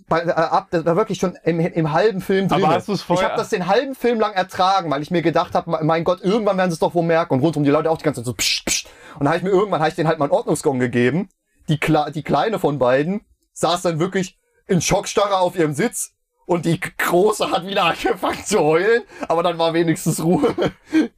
[0.08, 2.64] bei, äh, ab, das war wirklich schon im, im halben Film drin.
[2.64, 5.22] Aber hast du's vorher- Ich habe das den halben Film lang ertragen, weil ich mir
[5.22, 7.34] gedacht habe, mein Gott, irgendwann werden sie es doch wohl merken.
[7.34, 8.86] Und rundum die Leute auch die ganze Zeit so psch, psch.
[9.14, 11.28] Und dann habe ich mir irgendwann hab ich denen halt mal einen Ordnungsgong gegeben.
[11.68, 13.20] Die, Kle die kleine von beiden
[13.52, 16.12] saß dann wirklich in Schockstarre auf ihrem Sitz.
[16.48, 20.54] Und die große hat wieder angefangen zu heulen, aber dann war wenigstens Ruhe.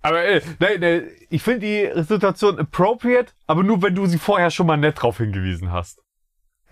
[0.02, 4.50] Aber ey, nein, nein, ich finde die Situation appropriate, aber nur wenn du sie vorher
[4.50, 6.02] schon mal nett drauf hingewiesen hast.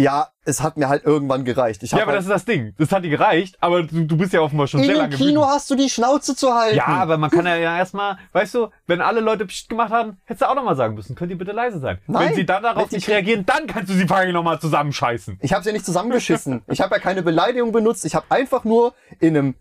[0.01, 1.83] Ja, es hat mir halt irgendwann gereicht.
[1.83, 2.73] Ich Ja, aber halt, das ist das Ding.
[2.79, 5.41] Das hat dir gereicht, aber du, du bist ja offenbar schon in sehr lange Kino
[5.41, 5.55] wütend.
[5.55, 6.77] hast du die Schnauze zu halten.
[6.77, 10.19] Ja, aber man kann ja, ja erstmal, weißt du, wenn alle Leute Psst gemacht haben,
[10.25, 11.99] hättest du auch nochmal sagen müssen, könnt ihr bitte leise sein.
[12.07, 15.39] Nein, wenn sie dann darauf nicht reagieren, dann kannst du sie vorher nochmal zusammenscheißen.
[15.43, 16.63] Ich habe ja nicht zusammengeschissen.
[16.69, 18.05] Ich habe ja keine Beleidigung benutzt.
[18.05, 19.55] Ich habe einfach nur in einem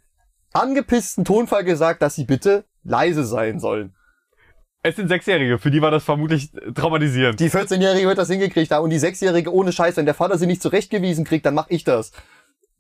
[0.54, 3.96] angepissten Tonfall gesagt, dass sie bitte leise sein sollen.
[4.88, 7.42] Es sind Sechsjährige, für die war das vermutlich äh, traumatisierend.
[7.42, 10.48] Die 14-Jährige wird das hingekriegt haben und die 6-Jährige ohne Scheiß, wenn der Vater sie
[10.48, 12.14] nicht zurechtgewiesen kriegt, dann mach ich das.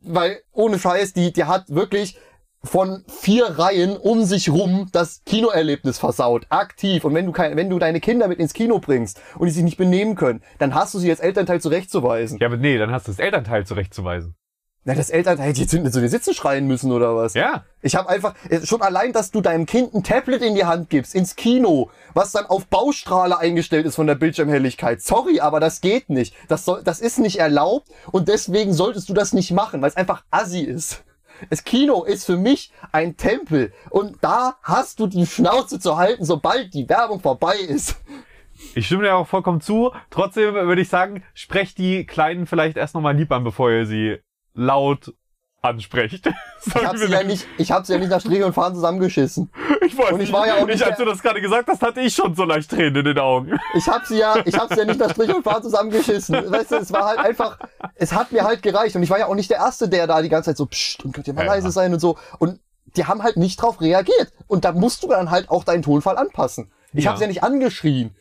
[0.01, 2.17] Weil ohne Scheiß, die, die hat wirklich
[2.63, 6.45] von vier Reihen um sich rum das Kinoerlebnis versaut.
[6.47, 7.03] Aktiv.
[7.03, 9.63] Und wenn du kein, wenn du deine Kinder mit ins Kino bringst und die sich
[9.63, 12.37] nicht benehmen können, dann hast du sie als Elternteil zurechtzuweisen.
[12.39, 14.35] Ja, aber nee, dann hast du das Elternteil zurechtzuweisen.
[14.87, 17.33] Na, das Elternteil hätte jetzt hinten zu den Sitzen schreien müssen oder was?
[17.33, 17.65] Ja.
[17.81, 20.89] Ich habe einfach äh, schon allein, dass du deinem Kind ein Tablet in die Hand
[20.89, 25.01] gibst, ins Kino, was dann auf Baustrahle eingestellt ist von der Bildschirmhelligkeit.
[25.01, 26.33] Sorry, aber das geht nicht.
[26.47, 29.97] Das soll, das ist nicht erlaubt und deswegen solltest du das nicht machen, weil es
[29.97, 31.03] einfach assi ist.
[31.49, 36.23] Das Kino ist für mich ein Tempel und da hast du die Schnauze zu halten,
[36.23, 37.97] sobald die Werbung vorbei ist.
[38.73, 39.91] Ich stimme dir auch vollkommen zu.
[40.11, 44.19] Trotzdem würde ich sagen, sprecht die Kleinen vielleicht erst nochmal lieb an, bevor ihr sie
[44.57, 45.13] laut
[45.61, 46.29] ansprecht.
[46.67, 49.49] Ich habe sie ja nicht, ich habe sie ja nicht nach Strich und Fahren zusammengeschissen.
[49.85, 51.69] Ich weiß Und ich nicht, war ja auch nicht ich, als du das gerade gesagt
[51.69, 53.57] hast, hatte ich schon so leicht Tränen in den Augen.
[53.73, 56.51] Ich habe sie ja, ich habe sie ja nicht nach Strich und Fahren zusammengeschissen.
[56.51, 57.57] Weißt du, es war halt einfach,
[57.95, 60.21] es hat mir halt gereicht und ich war ja auch nicht der Erste, der da
[60.21, 61.71] die ganze Zeit so psst und könnt ihr mal Ja, leise ja.
[61.71, 62.59] sein und so und
[62.97, 66.17] die haben halt nicht drauf reagiert und da musst du dann halt auch deinen Tonfall
[66.17, 66.69] anpassen.
[66.93, 67.11] Ich Ja.
[67.11, 68.13] habe ja nicht angeschrien.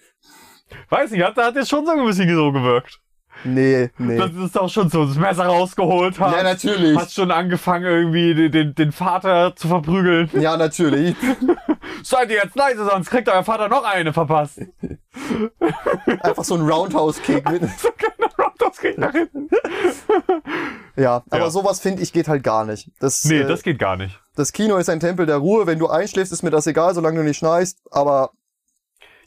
[0.90, 3.00] Weiß nicht, hat, hat jetzt schon so ein bisschen so gewirkt.
[3.44, 4.16] Nee, nee.
[4.18, 6.36] Das ist auch schon so das Messer rausgeholt hast.
[6.36, 6.96] Ja, natürlich.
[6.98, 10.30] Hast schon angefangen, irgendwie den, den, den Vater zu verprügeln.
[10.40, 11.14] Ja, natürlich.
[12.02, 14.60] Seid ihr jetzt leise, sonst kriegt euer Vater noch eine verpasst.
[16.22, 17.48] Einfach so ein Roundhouse-Kick.
[17.50, 19.48] mit- So keine Roundhouse kriegt nach hinten.
[20.96, 21.50] Ja, aber Ja.
[21.50, 22.90] sowas finde ich geht halt gar nicht.
[23.00, 24.20] Das, Nee, äh, das geht gar nicht.
[24.34, 25.66] das Kino ist ein Tempel der Ruhe.
[25.66, 27.80] Wenn du einschläfst, ist mir das egal, solange du nicht schneist.
[27.90, 28.30] Aber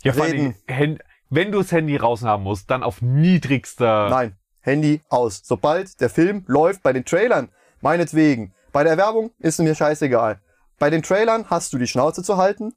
[0.03, 0.55] Ja, vor reden.
[0.67, 4.09] Dingen, Hand- wenn du das Handy raushaben musst, dann auf niedrigster.
[4.09, 5.41] Nein, Handy aus.
[5.43, 7.49] Sobald der Film läuft bei den Trailern,
[7.81, 8.53] meinetwegen.
[8.71, 10.41] Bei der Werbung ist mir scheißegal.
[10.77, 12.73] Bei den Trailern hast du die Schnauze zu halten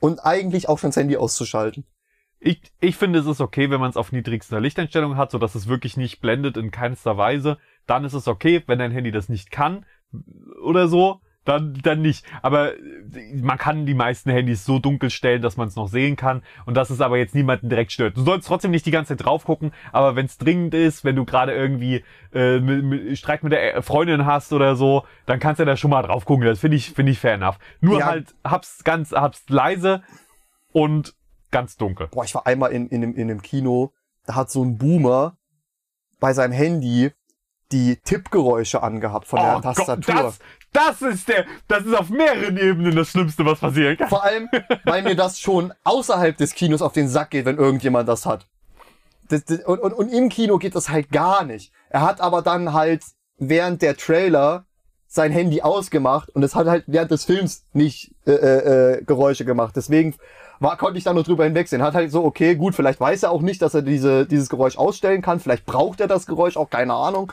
[0.00, 1.84] und eigentlich auch schon das Handy auszuschalten.
[2.38, 5.54] Ich, ich finde, es ist okay, wenn man es auf niedrigster Lichteinstellung hat, so dass
[5.54, 7.58] es wirklich nicht blendet in keinster Weise.
[7.86, 9.86] Dann ist es okay, wenn dein Handy das nicht kann
[10.62, 12.26] oder so, dann, dann nicht.
[12.42, 12.78] Aber äh,
[13.40, 16.74] man kann die meisten Handys so dunkel stellen, dass man es noch sehen kann und
[16.74, 18.16] dass es aber jetzt niemanden direkt stört.
[18.16, 21.16] Du sollst trotzdem nicht die ganze Zeit drauf gucken, aber wenn es dringend ist, wenn
[21.16, 22.04] du gerade irgendwie
[22.34, 25.90] äh, mit, mit, Streit mit der Freundin hast oder so, dann kannst du da schon
[25.90, 26.44] mal drauf gucken.
[26.44, 27.58] Das finde ich, finde ich fair enough.
[27.80, 28.06] Nur Ja.
[28.06, 30.02] halt, hab's ganz, hab's leise
[30.72, 31.14] und
[31.50, 32.08] ganz dunkel.
[32.08, 33.92] Boah, ich war einmal in, in, einem, in einem Kino,
[34.26, 35.36] da hat so ein Boomer
[36.18, 37.12] bei seinem Handy
[37.72, 40.14] die Tippgeräusche angehabt von der Tastatur.
[40.14, 40.38] Oh das,
[40.76, 44.08] das ist der, das ist auf mehreren Ebenen das Schlimmste, was passieren kann.
[44.08, 44.48] Vor allem,
[44.84, 48.46] weil mir das schon außerhalb des Kinos auf den Sack geht, wenn irgendjemand das hat.
[49.28, 51.72] Das, das, und, und, und im Kino geht das halt gar nicht.
[51.88, 53.02] Er hat aber dann halt
[53.38, 54.66] während der Trailer
[55.08, 59.44] sein Handy ausgemacht und es hat halt während des Films nicht äh, äh, äh, Geräusche
[59.44, 59.74] gemacht.
[59.76, 60.14] Deswegen
[60.60, 61.82] war, konnte ich da nur drüber hinwegsehen.
[61.82, 64.76] Hat halt so, okay, gut, vielleicht weiß er auch nicht, dass er diese, dieses Geräusch
[64.76, 65.40] ausstellen kann.
[65.40, 67.32] Vielleicht braucht er das Geräusch auch, keine Ahnung.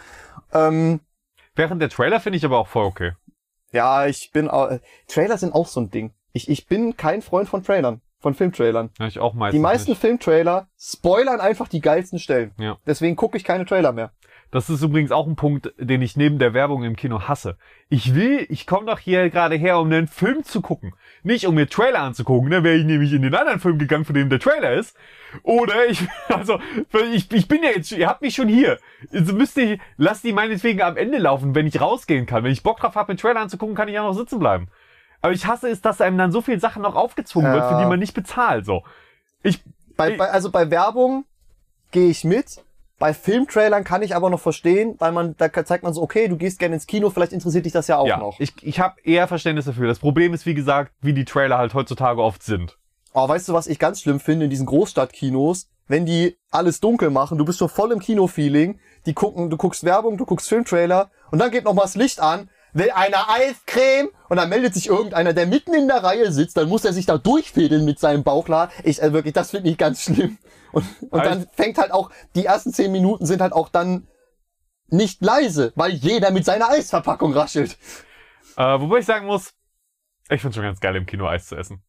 [0.54, 1.00] Ähm,
[1.56, 3.12] Während der Trailer finde ich aber auch voll okay.
[3.74, 6.12] Ja, ich bin auch, äh, Trailer sind auch so ein Ding.
[6.32, 8.92] Ich, ich bin kein Freund von Trailern, von Filmtrailern.
[9.00, 10.02] Ja, ich auch meistens Die meisten Nicht.
[10.02, 12.52] Filmtrailer spoilern einfach die geilsten Stellen.
[12.58, 12.78] Ja.
[12.86, 14.12] Deswegen gucke ich keine Trailer mehr.
[14.54, 17.58] Das ist übrigens auch ein Punkt, den ich neben der Werbung im Kino hasse.
[17.90, 20.94] Ich will, ich komme doch hier gerade her, um einen Film zu gucken.
[21.24, 24.14] Nicht um mir Trailer anzugucken, dann wäre ich nämlich in den anderen Film gegangen, für
[24.14, 24.96] den der Trailer ist.
[25.42, 26.60] Oder ich, also,
[27.16, 28.78] ich, ich bin ja jetzt, ihr habt mich schon hier.
[29.12, 32.44] Jetzt müsst ihr, lasst die meinetwegen am Ende laufen, wenn ich rausgehen kann.
[32.44, 34.68] Wenn ich Bock drauf habe, einen Trailer anzugucken, kann ich ja noch sitzen bleiben.
[35.24, 37.54] Aber ich hasse es, dass einem dann so viele Sachen noch aufgezwungen Ja.
[37.56, 38.84] wird, für die man nicht bezahlt, so.
[39.42, 39.64] Ich,
[39.98, 41.26] Bei, bei, also bei Werbung
[41.90, 42.62] gehe ich mit.
[43.00, 46.38] Bei Filmtrailern kann ich aber noch verstehen, weil man, da zeigt man so, okay, du
[46.38, 48.40] gehst gerne ins Kino, vielleicht interessiert dich das ja auch ja, noch.
[48.40, 49.88] ich, ich habe eher Verständnis dafür.
[49.88, 52.78] Das Problem ist, wie gesagt, wie die Trailer halt heutzutage oft sind.
[53.14, 55.70] Aber weißt du, was ich ganz schlimm finde in diesen Großstadtkinos?
[55.88, 59.84] Wenn die alles dunkel machen, du bist schon voll im Kino-Feeling, die gucken, du guckst
[59.84, 64.10] Werbung, du guckst Filmtrailer und dann geht noch mal das Licht an, will einer Eiscreme
[64.30, 67.06] und dann meldet sich irgendeiner, der mitten in der Reihe sitzt, dann muss er sich
[67.06, 68.74] da durchfädeln mit seinem Bauchladen.
[68.84, 70.38] Ich, äh, wirklich, das finde ich ganz schlimm.
[70.72, 74.08] Und, und dann fängt halt auch, die ersten zehn Minuten sind halt auch dann
[74.88, 77.78] nicht leise, weil jeder mit seiner Eisverpackung raschelt.
[78.58, 79.54] Äh, wobei ich sagen muss,
[80.30, 81.84] ich find's schon ganz geil, im Kino Eis zu essen.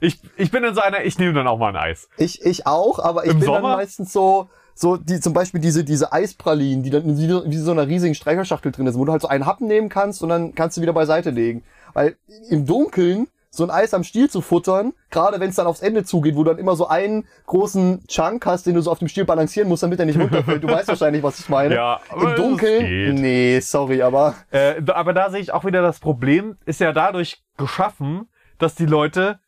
[0.00, 2.08] Ich, ich bin in so einer, ich nehme dann auch mal ein Eis.
[2.18, 3.70] Ich, ich auch, aber ich Im bin Sommer?
[3.70, 4.50] dann meistens so,
[4.80, 8.14] so die, zum Beispiel diese, diese Eispralinen, die dann in wie, wie so einer riesigen
[8.14, 10.82] Streicherschachtel drin ist, wo du halt so einen Happen nehmen kannst und dann kannst du
[10.82, 11.64] wieder beiseite legen.
[11.94, 12.16] Weil
[12.48, 16.04] im Dunkeln so ein Eis am Stiel zu futtern, gerade wenn es dann aufs Ende
[16.04, 19.08] zugeht, wo du dann immer so einen großen Chunk hast, den du so auf dem
[19.08, 20.62] Stiel balancieren musst, damit er nicht runterfällt.
[20.62, 21.74] Du weißt wahrscheinlich, was ich meine.
[21.78, 23.14] Ja, aber Im Dunkeln?
[23.16, 27.42] Nee, sorry, aber Äh, aber da sehe ich auch wieder das Problem, ist ja dadurch
[27.56, 29.40] geschaffen, dass die Leute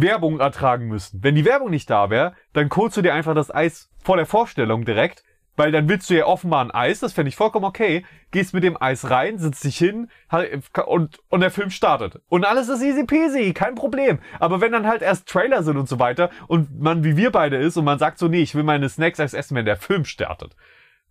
[0.00, 1.22] Werbung ertragen müssen.
[1.22, 4.26] Wenn die Werbung nicht da wäre, dann holst du dir einfach das Eis vor der
[4.26, 5.24] Vorstellung direkt,
[5.56, 8.62] weil dann willst du ja offenbar ein Eis, das fände ich vollkommen okay, gehst mit
[8.62, 10.08] dem Eis rein, sitzt dich hin
[10.86, 12.22] und, und der Film startet.
[12.28, 14.20] Und alles ist easy peasy, kein Problem.
[14.38, 17.56] Aber wenn dann halt erst Trailer sind und so weiter und man wie wir beide
[17.56, 20.04] ist und man sagt so, nee, ich will meine Snacks erst essen, wenn der Film
[20.04, 20.54] startet,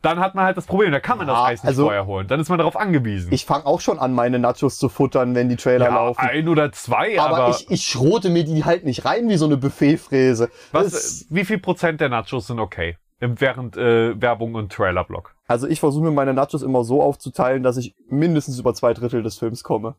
[0.02, 2.06] dann hat man halt das Problem, da kann man Ja, das Eis nicht also- vorher
[2.06, 2.28] holen.
[2.28, 3.32] Dann ist man darauf angewiesen.
[3.34, 6.20] ich fange auch schon an, meine Nachos zu futtern, wenn die Trailer ja, laufen.
[6.22, 9.46] ein oder zwei, Aber, aber, ich, ich schrote mir die halt nicht rein wie so
[9.46, 10.50] eine Buffetfräse.
[10.72, 12.98] Das- was, wie viel Prozent der Nachos sind okay?
[13.20, 15.36] Im- Während äh, Werbung und Trailerblock.
[15.48, 19.24] Also ich versuche mir meine Nachos immer so aufzuteilen, dass ich mindestens über zwei Drittel
[19.24, 19.96] des Films komme.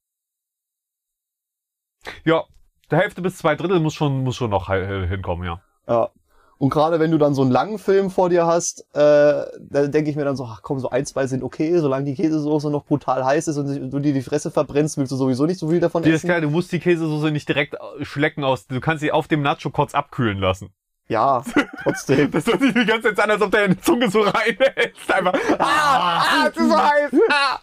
[2.24, 2.44] Ja,
[2.90, 5.60] der Hälfte bis zwei Drittel muss schon, muss schon noch hinkommen, ja.
[5.88, 6.10] Ja.
[6.58, 10.10] Und gerade wenn du dann so einen langen Film vor dir hast, äh, da denke
[10.10, 12.84] ich mir dann so, ach komm, so ein, zwei sind okay, solange die Käsesoße noch
[12.84, 15.78] brutal heiß ist und du dir die Fresse verbrennst, willst du sowieso nicht so viel
[15.78, 16.28] davon Dir ist essen.
[16.28, 19.42] klar, du musst die Käsesoße nicht direkt äh, schlecken aus, du kannst sie auf dem
[19.42, 20.70] Nacho kurz abkühlen lassen.
[21.06, 21.42] Ja,
[21.84, 22.30] trotzdem.
[22.32, 25.10] Das hört sich die ganze Zeit an, als ob deine Zunge so reinhältst.
[25.10, 27.58] Einfach, ah, ah, es ist so heiß, ah.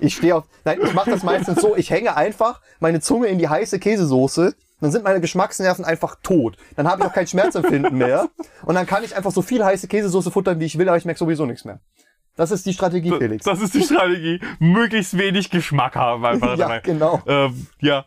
[0.00, 0.44] Ich stehe auf.
[0.64, 4.54] Nein, ich mache das meistens so, ich hänge einfach meine Zunge in die heiße Käsesoße,
[4.82, 6.56] dann sind meine Geschmacksnerven einfach tot.
[6.76, 8.28] Dann habe ich auch kein Schmerzempfinden mehr.
[8.66, 11.04] Und dann kann ich einfach so viel heiße Käsesoße futtern, wie ich will, aber ich
[11.04, 11.80] merke sowieso nichts mehr.
[12.36, 13.44] Das ist die Strategie, Felix.
[13.44, 14.40] Das ist die Strategie.
[14.58, 16.80] Möglichst wenig Geschmack haben einfach ja, dabei.
[16.80, 17.20] genau.
[17.26, 18.06] Ähm, ja.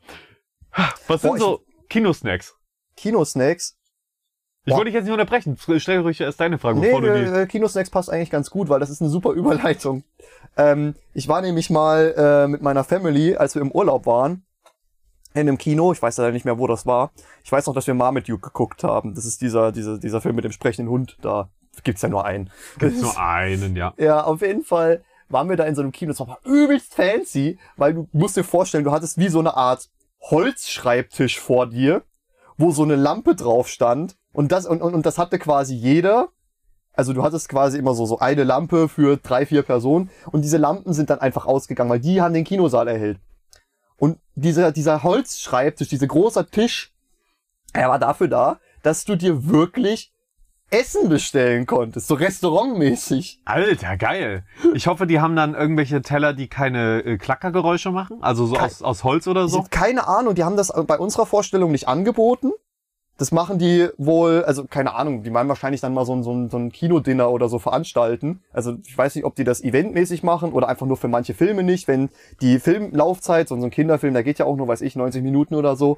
[1.07, 2.55] Was sind Boah, ich- so Kinosnacks?
[2.97, 3.77] Kinosnacks.
[4.67, 4.77] Ich Boah.
[4.77, 5.57] wollte dich jetzt nicht unterbrechen.
[5.77, 7.39] Stell ruhig erst deine Frage, Nee, bevor du die.
[7.41, 10.03] äh, Kinosnacks passt eigentlich ganz gut, weil das ist eine super Überleitung.
[10.57, 14.44] Ähm, ich war nämlich mal äh, mit meiner Family, als wir im Urlaub waren,
[15.35, 15.91] in einem Kino.
[15.91, 17.11] Ich weiß leider nicht mehr, wo das war.
[17.43, 19.13] Ich weiß noch, dass wir Marmaduke geguckt haben.
[19.13, 21.17] Das ist dieser, dieser, dieser Film mit dem sprechenden Hund.
[21.21, 21.49] Da
[21.83, 22.49] gibt's ja nur einen.
[22.79, 23.93] Gibt's nur einen, ja.
[23.97, 26.13] Ja, auf jeden Fall waren wir da in so einem Kino.
[26.13, 29.89] Das war übelst fancy, weil du musst dir vorstellen, du hattest wie so eine Art
[30.21, 32.03] Holzschreibtisch vor dir,
[32.57, 34.15] wo so eine Lampe drauf stand.
[34.31, 36.29] Und das, und, und, und das hatte quasi jeder.
[36.93, 40.09] Also du hattest quasi immer so, so eine Lampe für drei, vier Personen.
[40.31, 43.19] Und diese Lampen sind dann einfach ausgegangen, weil die haben den Kinosaal erhellt.
[43.97, 46.91] Und dieser, dieser Holzschreibtisch, dieser großer Tisch,
[47.73, 50.11] er war dafür da, dass du dir wirklich
[50.71, 53.39] Essen bestellen konntest, so restaurantmäßig.
[53.45, 54.45] Alter, geil.
[54.73, 58.17] Ich hoffe, die haben dann irgendwelche Teller, die keine äh, Klackergeräusche machen.
[58.21, 59.63] Also so Kein- aus, aus Holz oder so.
[59.69, 62.51] keine Ahnung, die haben das bei unserer Vorstellung nicht angeboten.
[63.17, 66.31] Das machen die wohl, also keine Ahnung, die meinen wahrscheinlich dann mal so ein, so
[66.33, 68.41] ein, so ein Kinodinner oder so veranstalten.
[68.51, 71.63] Also ich weiß nicht, ob die das eventmäßig machen oder einfach nur für manche Filme
[71.63, 71.87] nicht.
[71.87, 72.09] Wenn
[72.41, 75.77] die Filmlaufzeit, so ein Kinderfilm, der geht ja auch nur, weiß ich, 90 Minuten oder
[75.77, 75.97] so.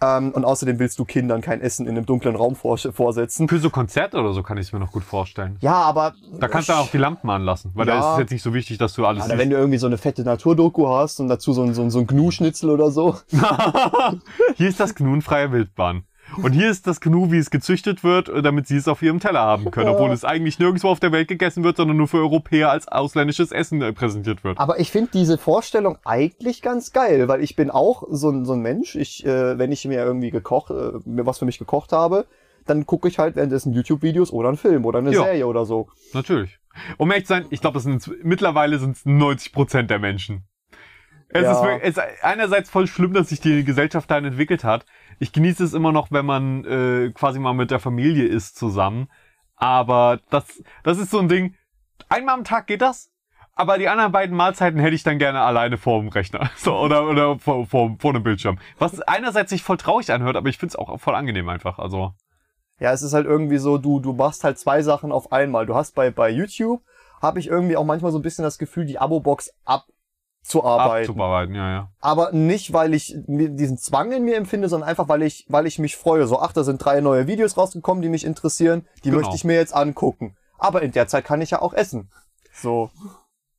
[0.00, 3.48] Ähm, und außerdem willst du Kindern kein Essen in einem dunklen Raum vor, vorsetzen.
[3.48, 5.56] Für so Konzerte oder so kann ich es mir noch gut vorstellen.
[5.60, 6.14] Ja, aber...
[6.38, 8.00] Da kannst du auch die Lampen anlassen, weil da Ja.
[8.00, 9.98] ist es jetzt nicht so wichtig, dass du alles Oder wenn du irgendwie so eine
[9.98, 13.16] fette Naturdoku hast und dazu so ein, so ein, so ein Gnu-Schnitzel oder so.
[14.54, 16.04] Hier ist das Gnu in freier Wildbahn.
[16.36, 19.18] Und hier ist das Gnu, wie es gezüchtet wird, äh, damit sie es auf ihrem
[19.18, 22.18] Teller haben können, obwohl es eigentlich nirgendwo auf der Welt gegessen wird, sondern nur für
[22.18, 24.58] Europäer als ausländisches Essen äh, präsentiert wird.
[24.58, 28.52] Aber ich finde diese Vorstellung eigentlich ganz geil, weil ich bin auch so ein, so
[28.52, 28.94] ein Mensch.
[28.94, 32.26] Ich, äh, wenn ich mir irgendwie gekocht, äh, was für mich gekocht habe,
[32.66, 35.24] dann gucke ich halt währenddessen YouTube-Videos oder einen Film oder eine Ja.
[35.24, 35.88] Serie oder so.
[36.12, 36.58] Natürlich.
[36.98, 37.80] Um ehrlich zu sein, ich glaube,
[38.22, 40.44] mittlerweile sind es 90 Prozent der Menschen.
[41.30, 41.52] Es Ja.
[41.52, 44.86] ist, wirklich, es ist einerseits voll schlimm, dass sich die Gesellschaft dahin entwickelt hat.
[45.18, 49.08] Ich genieße es immer noch, wenn man äh, quasi mal mit der Familie ist zusammen.
[49.56, 51.54] Aber das, das ist so ein Ding.
[52.08, 53.10] Einmal am Tag geht das.
[53.54, 56.48] Aber die anderen beiden Mahlzeiten hätte ich dann gerne alleine vor dem Rechner.
[56.56, 58.58] So, oder, oder vor, vor, vor dem Bildschirm.
[58.78, 61.80] Was einerseits sich voll traurig anhört, aber ich finde es auch voll angenehm einfach.
[61.80, 62.12] Also.
[62.78, 65.66] Ja, es ist halt irgendwie so, du, du machst halt zwei Sachen auf einmal.
[65.66, 66.82] Du hast bei, bei YouTube,
[67.20, 69.52] habe ich irgendwie auch manchmal so ein bisschen das Gefühl, die Abo-Box
[70.42, 71.10] abzuarbeiten.
[71.10, 71.88] Abzuarbeiten, ja, ja.
[72.00, 75.66] Aber nicht, weil ich mir diesen Zwang in mir empfinde, sondern einfach, weil ich, weil
[75.66, 76.26] ich mich freue.
[76.26, 78.86] So, ach, da sind drei neue Videos rausgekommen, die mich interessieren.
[79.04, 79.20] Die Genau.
[79.20, 80.36] möchte ich mir jetzt angucken.
[80.58, 82.10] Aber in der Zeit kann ich ja auch essen.
[82.52, 82.90] So.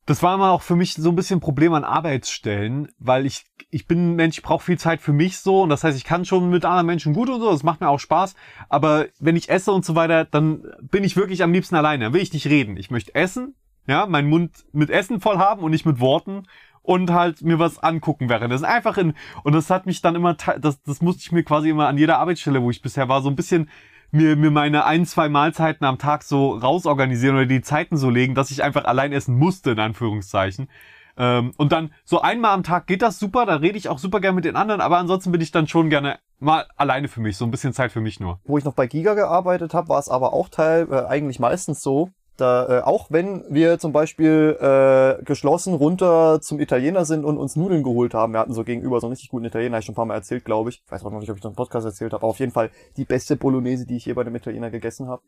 [0.06, 3.44] Das war immer auch für mich so ein bisschen ein Problem an Arbeitsstellen, weil ich,
[3.70, 6.04] ich bin ein Mensch, ich brauche viel Zeit für mich so und das heißt, ich
[6.04, 8.34] kann schon mit anderen Menschen gut und so, das macht mir auch Spaß,
[8.68, 12.12] aber wenn ich esse und so weiter, dann bin ich wirklich am liebsten alleine, dann
[12.12, 12.76] will ich nicht reden.
[12.76, 13.54] Ich möchte essen,
[13.86, 16.44] ja, meinen Mund mit Essen voll haben und nicht mit Worten
[16.82, 18.52] und halt mir was angucken während.
[18.52, 19.14] Das ist einfach in,
[19.44, 22.18] und das hat mich dann immer, das, das musste ich mir quasi immer an jeder
[22.18, 23.68] Arbeitsstelle, wo ich bisher war, so ein bisschen
[24.10, 28.34] mir, mir meine ein, zwei Mahlzeiten am Tag so rausorganisieren oder die Zeiten so legen,
[28.34, 30.68] dass ich einfach allein essen musste, in Anführungszeichen.
[31.16, 34.20] Ähm, und dann so einmal am Tag geht das super, da rede ich auch super
[34.20, 37.36] gerne mit den anderen, aber ansonsten bin ich dann schon gerne mal alleine für mich,
[37.36, 38.40] so ein bisschen Zeit für mich nur.
[38.44, 41.82] Wo ich noch bei Giga gearbeitet habe, war es aber auch Teil, äh, eigentlich meistens
[41.82, 47.38] so, da, äh, auch wenn wir zum Beispiel äh, geschlossen runter zum Italiener sind und
[47.38, 49.92] uns Nudeln geholt haben, wir hatten so gegenüber so einen richtig guten Italiener, ich schon
[49.92, 50.82] ein paar Mal erzählt, glaube ich.
[50.84, 52.52] Ich weiß auch noch nicht, ob ich das im Podcast erzählt habe, aber auf jeden
[52.52, 55.22] Fall die beste Bolognese, die ich je bei dem Italiener gegessen habe.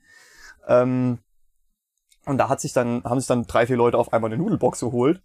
[0.67, 1.19] Ähm,
[2.25, 4.81] und da hat sich dann, haben sich dann drei, vier Leute auf einmal eine Nudelbox
[4.81, 5.21] geholt,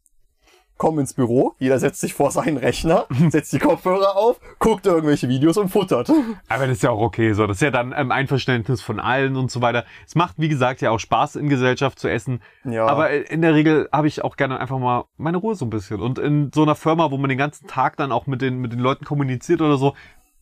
[0.78, 5.28] kommen ins Büro, jeder setzt sich vor seinen Rechner, setzt die Kopfhörer auf, guckt irgendwelche
[5.28, 6.10] Videos und futtert.
[6.50, 7.48] Aber das ist ja auch okay, so.
[7.48, 9.86] Das ist ja dann im Einverständnis von allen und so weiter.
[10.06, 12.42] Es macht, wie gesagt, ja auch Spaß in Gesellschaft zu essen.
[12.63, 12.86] Ja.
[12.86, 16.02] Aber in der Regel habe ich auch gerne einfach mal meine Ruhe so ein bisschen.
[16.02, 18.72] Und in so einer Firma, wo man den ganzen Tag dann auch mit den, mit
[18.72, 19.94] den Leuten kommuniziert oder so,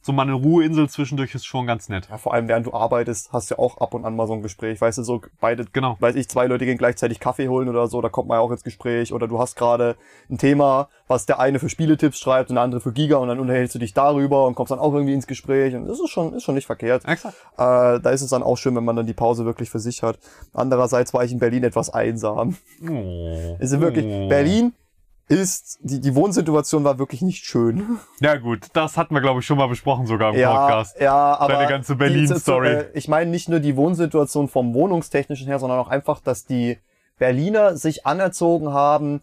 [0.05, 2.07] so mal eine Ruheinsel zwischendurch ist schon ganz nett.
[2.11, 4.33] Ja, vor allem während du arbeitest, hast du ja auch ab und an mal so
[4.33, 4.79] ein Gespräch.
[4.79, 5.97] Weißt du, so beide, Genau.
[5.99, 8.51] weiß ich, zwei Leute gehen gleichzeitig Kaffee holen oder so, da kommt man ja auch
[8.51, 9.13] ins Gespräch.
[9.13, 9.95] Oder du hast gerade
[10.29, 13.39] ein Thema, was der eine für Spieletipps schreibt und der andere für Giga und dann
[13.39, 15.73] unterhältst du dich darüber und kommst dann auch irgendwie ins Gespräch.
[15.75, 17.03] Und das ist schon, ist schon nicht verkehrt.
[17.07, 17.35] Exakt.
[17.53, 20.03] Äh, da ist es dann auch schön, wenn man dann die Pause wirklich für sich
[20.03, 20.19] hat.
[20.53, 22.55] Andererseits war ich in Berlin etwas einsam.
[22.87, 23.55] Oh.
[23.59, 24.29] Es ist wirklich, Oh.
[24.29, 24.73] Berlin
[25.27, 27.99] ist, die, die Wohnsituation war wirklich nicht schön.
[28.19, 30.99] Ja gut, das hatten wir glaube ich schon mal besprochen sogar im Podcast.
[30.99, 32.67] Ja, aber Deine ganze Berlin-Story.
[32.69, 36.77] äh, Ich meine nicht nur die Wohnsituation vom Wohnungstechnischen her, sondern auch einfach, dass die
[37.17, 39.21] Berliner sich anerzogen haben,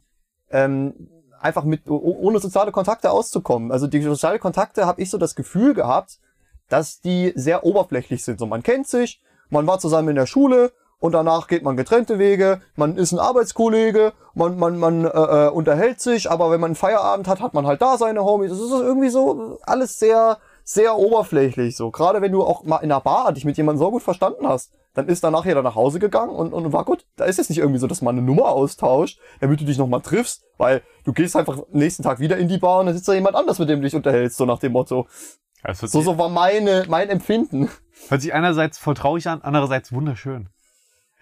[0.51, 1.09] ähm,
[1.41, 3.73] einfach mit ohne soziale Kontakte auszukommen.
[3.73, 6.19] Also die soziale Kontakte habe ich so das Gefühl gehabt,
[6.69, 8.39] dass die sehr oberflächlich sind.
[8.39, 12.21] So man kennt sich, man war zusammen in der Schule und danach geht man getrennte
[12.21, 16.69] Wege, man ist ein Arbeitskollege, man, man, man äh, äh, unterhält sich, aber wenn man
[16.69, 18.53] einen Feierabend hat, hat man halt da seine Homies.
[18.53, 21.77] Es ist irgendwie so alles sehr, sehr oberflächlich.
[21.77, 24.47] So gerade wenn du auch mal in einer Bar dich mit jemandem so gut verstanden
[24.47, 27.05] hast, dann ist danach jeder nach Hause gegangen und, und war gut.
[27.17, 30.03] Da ist es nicht irgendwie so, dass man eine Nummer austauscht, damit du dich nochmal
[30.03, 33.15] triffst, weil du gehst einfach nächsten Tag wieder in die Bar und dann sitzt da
[33.15, 35.09] jemand anders, mit dem du dich unterhältst, so nach dem Motto.
[35.73, 37.69] So, so war meine, mein Empfinden.
[38.09, 40.49] hört sich einerseits voll traurig an, andererseits wunderschön.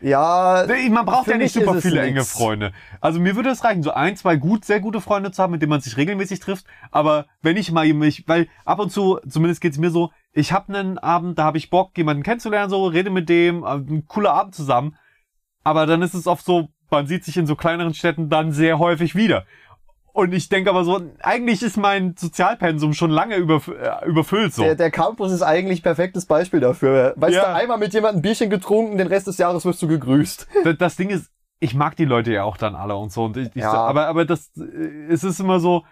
[0.00, 2.32] Ja, Man braucht ja nicht super viele enge nix.
[2.32, 2.72] Freunde.
[3.00, 5.62] Also mir würde es reichen, so ein, zwei gut, sehr gute Freunde zu haben, mit
[5.62, 6.64] denen man sich regelmäßig trifft.
[6.90, 10.74] Aber wenn ich mal mich, weil ab und zu, zumindest geht's mir so, ich habe
[10.74, 14.32] einen Abend, da habe ich Bock, jemanden kennenzulernen, so rede mit dem, äh, ein cooler
[14.32, 14.96] Abend zusammen.
[15.64, 18.78] Aber dann ist es oft so, man sieht sich in so kleineren Städten dann sehr
[18.78, 19.44] häufig wieder.
[20.12, 24.62] Und ich denke aber so, eigentlich ist mein Sozialpensum schon lange überf äh, überfüllt so.
[24.62, 27.14] der, der Campus ist eigentlich perfektes Beispiel dafür.
[27.16, 27.42] Weißt Ja.
[27.42, 30.48] du, einmal mit jemandem ein Bierchen getrunken, den Rest des Jahres wirst du gegrüßt.
[30.64, 31.30] das, das Ding ist,
[31.60, 33.24] ich mag die Leute ja auch dann alle und so.
[33.24, 33.72] Und ich, ich Ja.
[33.72, 35.84] aber, aber das, äh, es ist immer so,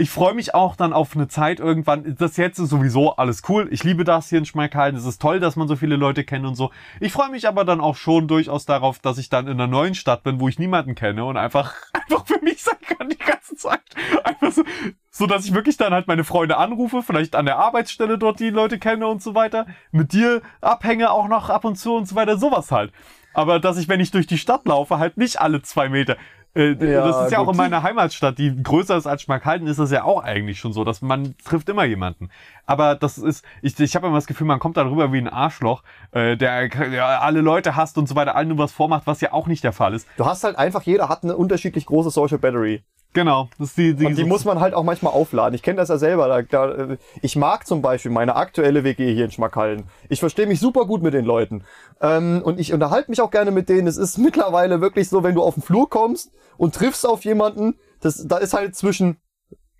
[0.00, 2.14] ich freue mich auch dann auf eine Zeit irgendwann.
[2.16, 3.66] Das jetzt ist sowieso alles cool.
[3.72, 4.98] Ich liebe das hier in Schmalkalden.
[4.98, 6.70] Es ist toll, dass man so viele Leute kennt und so.
[7.00, 9.96] Ich freue mich aber dann auch schon durchaus darauf, dass ich dann in einer neuen
[9.96, 13.56] Stadt bin, wo ich niemanden kenne und einfach, einfach für mich sein kann die ganze
[13.56, 13.80] Zeit.
[14.22, 14.62] Einfach so,
[15.10, 18.50] so dass ich wirklich dann halt meine Freunde anrufe, vielleicht an der Arbeitsstelle dort die
[18.50, 19.66] Leute kenne und so weiter.
[19.90, 22.38] Mit dir abhänge auch noch ab und zu und so weiter.
[22.38, 22.92] Sowas halt.
[23.34, 26.16] Aber dass ich, wenn ich durch die Stadt laufe, halt nicht alle zwei Meter.
[26.58, 27.54] Äh, Ja, das ist ja auch gut.
[27.54, 30.84] in meiner Heimatstadt, die größer ist als Schmalkalden, ist das ja auch eigentlich schon so,
[30.84, 32.30] dass man trifft immer jemanden.
[32.66, 35.82] Aber das ist, ich, ich habe immer das Gefühl, man kommt darüber wie ein Arschloch,
[36.10, 39.32] äh, der, der alle Leute hasst und so weiter, allen nur was vormacht, was ja
[39.32, 40.08] auch nicht der Fall ist.
[40.16, 42.82] Du hast halt einfach, jeder hat eine unterschiedlich große Social Battery.
[43.14, 43.48] Genau.
[43.58, 45.54] Das ist die, die, Und die muss man halt auch manchmal aufladen.
[45.54, 46.28] Ich kenne das ja selber.
[46.28, 49.84] Da, da, äh, ich mag zum Beispiel meine aktuelle WG hier in Schmackhallen.
[50.08, 51.64] Ich verstehe mich super gut mit den Leuten.
[52.00, 53.86] Ähm, und ich unterhalte mich auch gerne mit denen.
[53.86, 57.78] Es ist mittlerweile wirklich so, wenn du auf den Flur kommst und triffst auf jemanden,
[58.00, 59.16] das, da ist halt zwischen,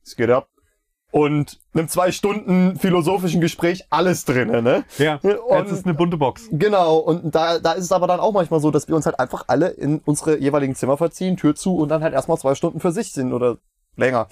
[0.02, 0.48] es geht ab,
[1.10, 4.84] und einem zwei Stunden philosophischen Gespräch alles drinne, ne?
[4.98, 6.48] ja, Und- es ist eine bunte Box.
[6.52, 9.18] Genau, und da, da ist es aber dann auch manchmal so, dass wir uns halt
[9.18, 12.80] einfach alle in unsere jeweiligen Zimmer verziehen, Tür zu und dann halt erstmal zwei Stunden
[12.80, 13.56] für sich sind oder
[13.96, 14.28] länger.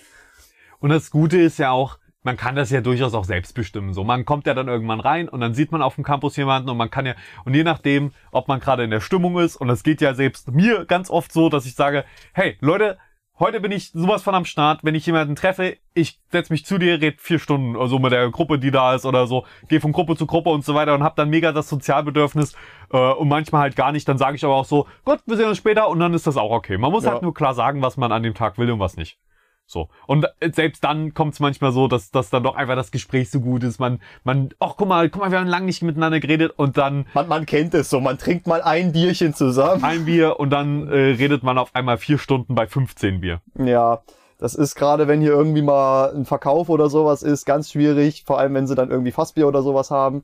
[0.81, 3.95] Und das Gute ist ja auch, man kann das ja durchaus auch selbst bestimmen.
[3.95, 6.69] So, man kommt ja dann irgendwann rein und dann sieht man auf dem Campus jemanden
[6.69, 7.15] und man kann ja,
[7.45, 10.51] und je nachdem, ob man gerade in der Stimmung ist, und das geht ja selbst
[10.51, 12.05] mir ganz oft so, dass ich sage,
[12.35, 12.99] hey, Leute,
[13.39, 16.79] heute bin ich sowas von am Start, wenn ich jemanden treffe, ich setz mich zu
[16.79, 19.93] dir, red vier Stunden, also mit der Gruppe, die da ist oder so, gehe von
[19.93, 22.55] Gruppe zu Gruppe und so weiter und hab dann mega das Sozialbedürfnis
[22.93, 25.49] äh, und manchmal halt gar nicht, dann sage ich aber auch so, Gott, wir sehen
[25.49, 26.79] uns später und dann ist das auch okay.
[26.79, 27.13] Man muss Ja.
[27.13, 29.19] halt nur klar sagen, was man an dem Tag will und was nicht.
[29.67, 29.89] So.
[30.07, 33.31] Und äh, selbst dann kommt es manchmal so, dass, dass dann doch einfach das Gespräch
[33.31, 33.81] so gut ist.
[33.81, 37.07] Man, man, ach guck mal, guck mal, wir haben lange nicht miteinander geredet und dann
[37.15, 39.83] Man, man kennt es so, man trinkt mal ein Bierchen zusammen.
[39.83, 43.41] ein Bier und dann äh, redet man auf einmal vier Stunden bei 15 Bier.
[43.59, 44.03] Ja,
[44.39, 48.23] das ist gerade, wenn hier irgendwie mal ein Verkauf oder sowas ist, ganz schwierig.
[48.25, 50.23] Vor allem, wenn sie dann irgendwie Fassbier oder sowas haben.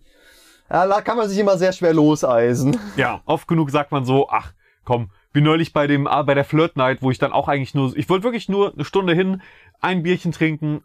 [0.71, 2.79] Ja, da kann man sich immer sehr schwer loseisen.
[2.97, 4.53] Ja, oft genug sagt man so, ach
[4.85, 7.75] komm, wie neulich bei dem, ah, bei der Flirt Night, wo ich dann auch eigentlich
[7.75, 9.43] nur, ich wollte wirklich nur eine Stunde hin,
[9.81, 10.85] ein Bierchen trinken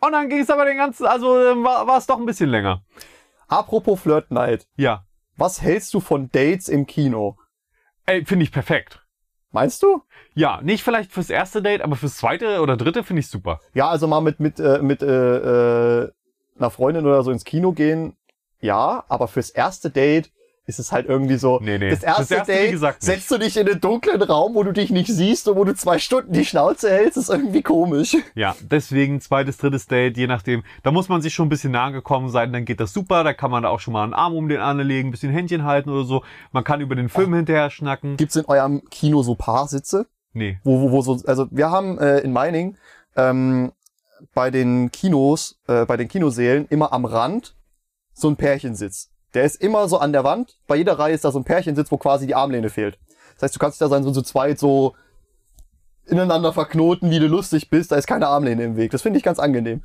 [0.00, 2.50] und dann ging es aber den ganzen, also äh, war, war es doch ein bisschen
[2.50, 2.82] länger.
[3.48, 4.66] Apropos Flirt Night.
[4.76, 5.04] Ja,
[5.36, 7.36] Was hältst du von Dates im Kino?
[8.06, 9.00] ey, finde ich perfekt.
[9.52, 10.02] Meinst du?
[10.34, 13.60] Ja, nicht vielleicht fürs erste Date, aber fürs zweite oder dritte finde ich super.
[13.74, 16.10] Ja, also mal mit, mit, äh, mit äh, äh,
[16.58, 18.16] einer Freundin oder so ins Kino gehen,
[18.60, 20.32] ja, aber fürs erste Date
[20.64, 21.90] ist es halt irgendwie so, Nee, nee.
[21.90, 24.90] das erste, Das erste, Date setzt du dich in einen dunklen Raum, wo du dich
[24.90, 28.16] nicht siehst und wo du zwei Stunden die Schnauze hältst, ist irgendwie komisch.
[28.34, 30.62] Ja, deswegen zweites, drittes Date, je nachdem.
[30.82, 33.24] Da muss man sich schon ein bisschen nahe gekommen sein, dann geht das super.
[33.24, 35.32] Da kann man da auch schon mal einen Arm um den anderen legen, ein bisschen
[35.32, 36.22] Händchen halten oder so.
[36.52, 38.16] Man kann über den Film hinterher schnacken.
[38.16, 40.06] Gibt's in eurem Kino so Paarsitze?
[40.32, 40.58] Nee.
[40.64, 42.76] Wo, wo, wo so, also wir haben äh, in Meining
[43.16, 43.72] ähm,
[44.34, 47.56] bei den Kinos, äh, bei den Kinosälen immer am Rand
[48.14, 49.11] so ein Pärchensitz.
[49.34, 50.58] Der ist immer so an der Wand.
[50.66, 52.98] Bei jeder Reihe ist da so ein Pärchensitz, wo quasi die Armlehne fehlt.
[53.34, 54.94] Das heißt, du kannst dich da sein, so zu zweit so
[56.06, 57.92] ineinander verknoten, wie du lustig bist.
[57.92, 58.90] Da ist keine Armlehne im Weg.
[58.90, 59.82] Das finde ich ganz angenehm.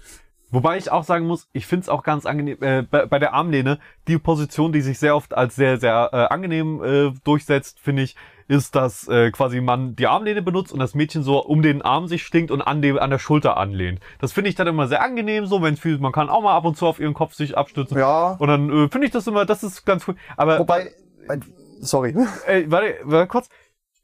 [0.50, 3.80] Wobei ich auch sagen muss, ich find's auch ganz angenehm, äh, bei, bei der Armlehne,
[4.08, 8.16] die Position, die sich sehr oft als sehr, sehr äh, angenehm äh, durchsetzt, finde ich,
[8.48, 12.08] ist, dass äh, quasi man die Armlehne benutzt und das Mädchen so um den Arm
[12.08, 14.00] sich stinkt und an, dem, an der Schulter anlehnt.
[14.20, 16.66] Das finde ich dann immer sehr angenehm, so wenn viel, man kann auch mal ab
[16.66, 17.98] und zu auf ihren Kopf sich abstützen.
[17.98, 18.38] Ja.
[18.40, 20.16] Und dann äh, finde ich das immer, das ist ganz cool.
[20.38, 20.94] Aber Wobei,
[21.28, 21.40] äh,
[21.80, 22.16] sorry.
[22.48, 23.50] Ey, warte, warte kurz.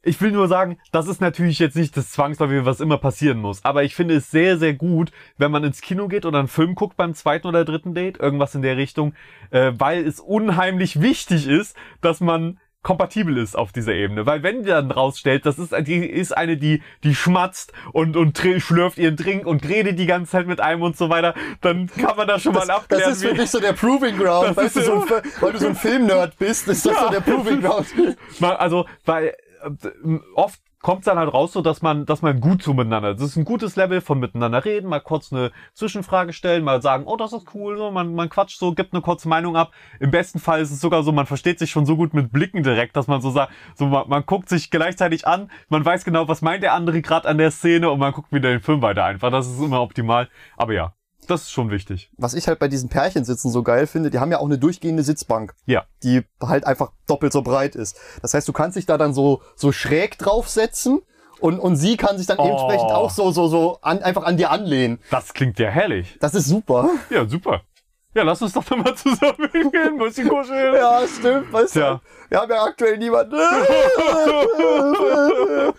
[0.06, 3.64] Ich will nur sagen, das ist natürlich jetzt nicht das Zwangsläufige, was immer passieren muss.
[3.64, 6.76] Aber ich finde es sehr, sehr gut, wenn man ins Kino geht oder einen Film
[6.76, 9.14] guckt beim zweiten oder dritten Date, irgendwas in der Richtung,
[9.52, 14.26] äh, weil es unheimlich wichtig ist, dass man kompatibel ist auf dieser Ebene.
[14.26, 18.38] Weil wenn ihr dann rausstellt, das ist, die ist eine, die, die schmatzt und, und
[18.38, 22.16] schlürft ihren Trink und redet die ganze Zeit mit einem und so weiter, dann kann
[22.18, 23.04] man da schon mal Das, abklären.
[23.10, 25.10] das ist für dich so der Proving Ground, weißt du, so ein,
[25.40, 27.88] weil du so ein Film-Nerd bist, ist das so der Proving Ground.
[28.40, 29.28] Mal, also, weil
[29.64, 33.14] äh, oft kommt dann halt raus, so dass man, dass man gut so miteinander.
[33.14, 37.06] Das ist ein gutes Level von miteinander reden, mal kurz eine Zwischenfrage stellen, mal sagen,
[37.08, 39.72] oh, das ist cool, so, man, man quatscht so, gibt eine kurze Meinung ab.
[40.02, 42.64] Im besten Fall ist es sogar so, man versteht sich schon so gut mit Blicken
[42.64, 46.28] direkt, dass man so sagt, so man, man guckt sich gleichzeitig an, man weiß genau,
[46.28, 49.06] was meint der andere gerade an der Szene und man guckt wieder den Film weiter
[49.06, 49.32] einfach.
[49.32, 50.30] Das ist immer optimal.
[50.58, 50.94] Aber ja,
[51.26, 52.12] das ist schon wichtig.
[52.18, 55.04] Was ich halt bei diesen Pärchensitzen so geil finde, die haben ja auch eine durchgehende
[55.04, 55.84] Sitzbank, Ja.
[56.04, 57.98] die halt einfach doppelt so breit ist.
[58.22, 61.02] Das heißt, du kannst dich da dann so, so schräg draufsetzen
[61.40, 62.48] und, und sie kann sich dann Oh.
[62.48, 65.00] entsprechend auch so, so, so an, einfach an dir anlehnen.
[65.12, 66.18] Das klingt ja herrlich.
[66.20, 66.90] Das ist super.
[67.10, 67.62] Ja, super.
[68.16, 70.76] Ja, lass uns doch dann mal zusammen hingehen, bisschen kuscheln.
[70.76, 71.96] Ja, stimmt, weißt Tja.
[71.96, 72.02] du.
[72.30, 73.36] Wir haben ja aktuell niemanden.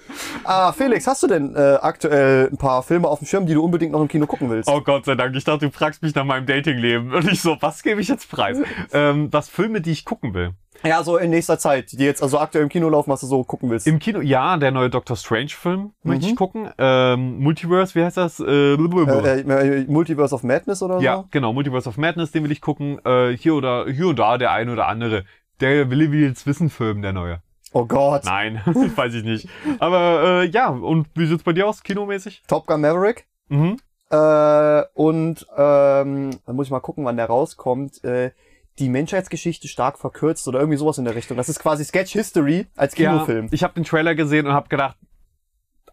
[0.44, 3.64] ah, Felix, hast du denn äh, aktuell ein paar Filme auf dem Schirm, die du
[3.64, 4.68] unbedingt noch im Kino gucken willst?
[4.68, 7.12] Oh Gott sei Dank, ich dachte, du fragst mich nach meinem Datingleben.
[7.12, 8.58] Und ich so, was gebe ich jetzt preis?
[8.92, 10.54] ähm, was Filme, die ich gucken will.
[10.82, 13.44] Ja, so in nächster Zeit, die jetzt also aktuell im Kino laufen, was du so
[13.44, 13.86] gucken willst.
[13.86, 16.30] Im Kino, ja, der neue Doctor Strange-Film möchte Mhm.
[16.32, 16.70] ich gucken.
[16.78, 18.40] Ähm, Multiverse, wie heißt das?
[18.40, 18.44] Äh,
[18.74, 21.24] äh, äh, Multiverse of Madness oder ja, so?
[21.30, 22.98] genau, Multiverse of Madness, den will ich gucken.
[23.04, 25.24] Äh, hier oder hier und da der ein oder andere.
[25.60, 27.40] Der Willi Wills Wissen-Film, der neue.
[27.72, 28.24] Oh Gott.
[28.24, 29.48] Nein, weiß ich nicht.
[29.78, 32.42] Aber äh, ja, und wie sieht's bei dir aus, kinomäßig?
[32.46, 33.26] Top Gun Maverick.
[33.48, 33.78] Mhm.
[34.10, 38.04] Äh, und ähm, dann muss ich mal gucken, wann der rauskommt.
[38.04, 38.30] Äh,
[38.78, 41.36] die Menschheitsgeschichte stark verkürzt oder irgendwie sowas in der Richtung.
[41.36, 43.46] Das ist quasi Sketch History als Kinofilm.
[43.46, 44.96] Ja, ich habe den Trailer gesehen und habe gedacht,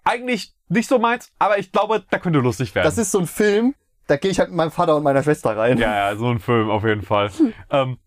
[0.04, 2.86] eigentlich nicht so meins, aber ich glaube, da könnte lustig werden.
[2.86, 3.76] Das ist so ein Film,
[4.08, 5.78] da gehe ich halt mit meinem Vater und meiner Schwester rein.
[5.78, 7.30] ja, ja, so ein Film auf jeden Fall.
[7.70, 7.98] ähm,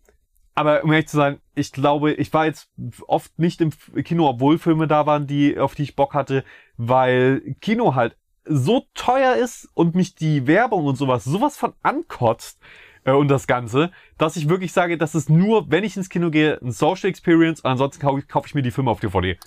[0.55, 2.69] aber um ehrlich zu sein, ich glaube, ich war jetzt
[3.07, 3.71] oft nicht im
[4.03, 6.43] Kino, obwohl Filme da waren, die, auf die ich Bock hatte,
[6.77, 12.59] weil Kino halt so teuer ist und mich die Werbung und sowas sowas von ankotzt
[13.05, 16.29] äh, und das Ganze, dass ich wirklich sage, das ist nur, wenn ich ins Kino
[16.29, 19.37] gehe, ein Social Experience ansonsten kaufe ich, kauf ich mir die Filme auf DVD.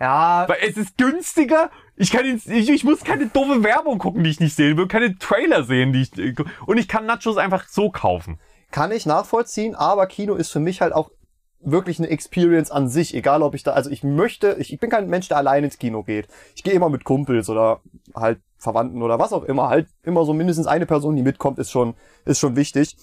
[0.00, 1.70] Ja, Weil es ist günstiger.
[1.96, 4.86] Ich kann jetzt, ich, ich muss keine doofe Werbung gucken, die ich nicht sehen will,
[4.86, 8.38] keine Trailer sehen, die ich und ich kann Nachos einfach so kaufen.
[8.70, 11.10] kann ich nachvollziehen, aber Kino ist für mich halt auch
[11.60, 14.90] wirklich eine Experience an sich, egal ob ich da, also ich möchte, ich, ich bin
[14.90, 16.28] kein Mensch, der allein ins Kino geht.
[16.54, 17.80] Ich gehe immer mit Kumpels oder
[18.14, 21.70] halt Verwandten oder was auch immer, halt immer so mindestens eine Person, die mitkommt, ist
[21.70, 21.94] schon,
[22.24, 22.96] ist schon wichtig.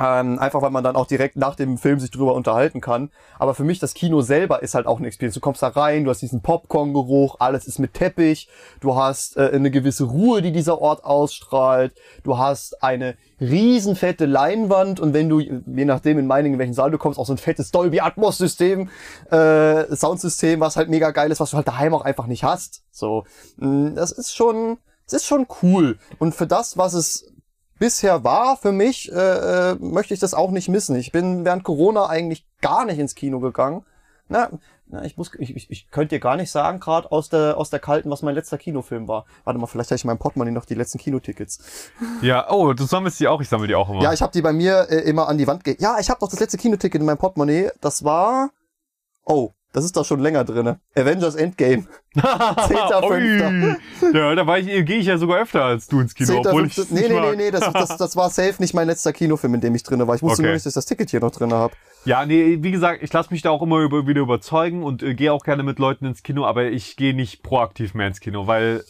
[0.00, 3.10] Ähm, einfach weil man dann auch direkt nach dem Film sich drüber unterhalten kann.
[3.38, 5.34] Aber für mich, das Kino selber ist halt auch eine Experience.
[5.34, 8.48] Du kommst da rein, du hast diesen Popcorn-Geruch, alles ist mit Teppich,
[8.80, 14.98] du hast äh, eine gewisse Ruhe, die dieser Ort ausstrahlt, du hast eine riesenfette Leinwand
[14.98, 17.38] und wenn du, je nachdem in Meiningen, in welchen Saal du kommst, auch so ein
[17.38, 18.90] fettes Dolby Atmos System,
[19.30, 22.82] äh, Soundsystem, was halt mega geil ist, was du halt daheim auch einfach nicht hast.
[22.90, 23.24] So,
[23.58, 25.98] mh, das ist schon, das ist schon cool.
[26.18, 27.33] Und für das, was es
[27.78, 30.96] bisher war für mich, äh, äh, möchte ich das auch nicht missen.
[30.96, 33.84] Ich bin während Corona eigentlich gar nicht ins Kino gegangen.
[34.28, 34.48] Na,
[34.86, 37.70] na ich muss, ich, ich, ich könnte dir gar nicht sagen, gerade aus der aus
[37.70, 39.26] der kalten, was mein letzter Kinofilm war.
[39.44, 41.90] Warte mal, vielleicht habe ich in meinem Portemonnaie noch die letzten Kinotickets.
[42.22, 44.02] Ja, oh, du sammelst die auch, ich sammle die auch immer.
[44.02, 45.76] Ja, ich habe die bei mir äh, immer an die Wand ge.
[45.78, 47.70] Ja, ich habe noch das letzte Kinoticket in meinem Portemonnaie.
[47.80, 48.50] Das war,
[49.24, 50.78] oh, das ist da schon länger drinne.
[50.96, 51.84] Avengers Endgame.
[52.16, 53.76] 10.5..
[54.02, 54.16] Ui.
[54.16, 56.72] Ja, da war ich, gehe ich ja sogar öfter als du ins Kino, obwohl ich
[56.74, 56.86] 10.5..
[56.90, 59.74] Nee, nee, nee, nee, das, das, das war safe nicht mein letzter Kinofilm, in dem
[59.74, 60.14] ich drinne war.
[60.14, 60.46] Ich wusste Okay.
[60.46, 61.74] nur nicht, dass ich das Ticket hier noch drinne habe.
[62.04, 65.14] Ja, nee, wie gesagt, ich lasse mich da auch immer über, wieder überzeugen und äh,
[65.14, 68.46] gehe auch gerne mit Leuten ins Kino, aber ich gehe nicht proaktiv mehr ins Kino,
[68.46, 68.84] weil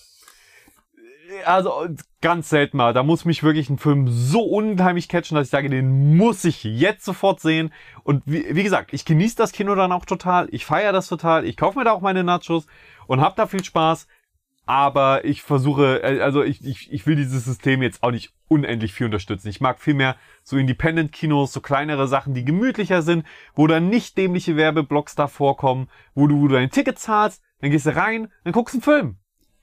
[1.45, 1.87] also
[2.21, 5.69] ganz selten mal, da muss mich wirklich ein Film so unheimlich catchen, dass ich sage,
[5.69, 7.73] den muss ich jetzt sofort sehen.
[8.03, 11.45] Und wie, wie gesagt, ich genieße das Kino dann auch total, ich feiere das total,
[11.45, 12.67] ich kaufe mir da auch meine Nachos
[13.07, 14.07] und hab da viel Spaß.
[14.67, 18.95] Aber ich versuche, äh, also ich, ich, ich will dieses System jetzt auch nicht unendlich
[18.95, 19.49] viel unterstützen.
[19.49, 24.57] Ich mag vielmehr so Independent-Kinos, so kleinere Sachen, die gemütlicher sind, wo dann nicht dämliche
[24.57, 28.53] Werbeblocks da vorkommen, wo du, wo du dein Ticket zahlst, dann gehst du rein, dann
[28.53, 29.19] guckst du einen Film.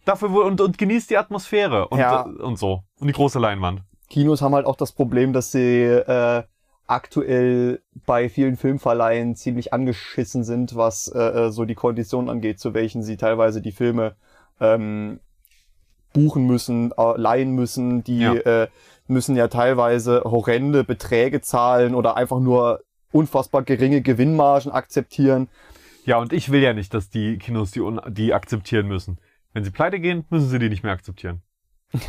[0.06, 2.22] Dafür und, und genießt die Atmosphäre und, Ja.
[2.22, 2.84] und so.
[3.00, 3.84] Und die große Leinwand.
[4.10, 6.44] Kinos haben halt auch das Problem, dass sie äh,
[6.88, 12.74] aktuell bei vielen Filmverleihen ziemlich angeschissen sind, was äh, äh, so die Konditionen angeht, zu
[12.74, 14.16] welchen sie teilweise die Filme
[14.60, 15.20] ähm,
[16.14, 18.04] buchen müssen, äh, leihen müssen.
[18.04, 18.34] Die Ja.
[18.34, 18.68] äh,
[19.08, 22.82] müssen ja teilweise horrende Beträge zahlen oder einfach nur
[23.12, 25.48] unfassbar geringe Gewinnmargen akzeptieren.
[26.06, 29.20] Ja, und ich will ja nicht, dass die Kinos die, die akzeptieren müssen.
[29.54, 31.42] Wenn sie pleite gehen, müssen sie die nicht mehr akzeptieren.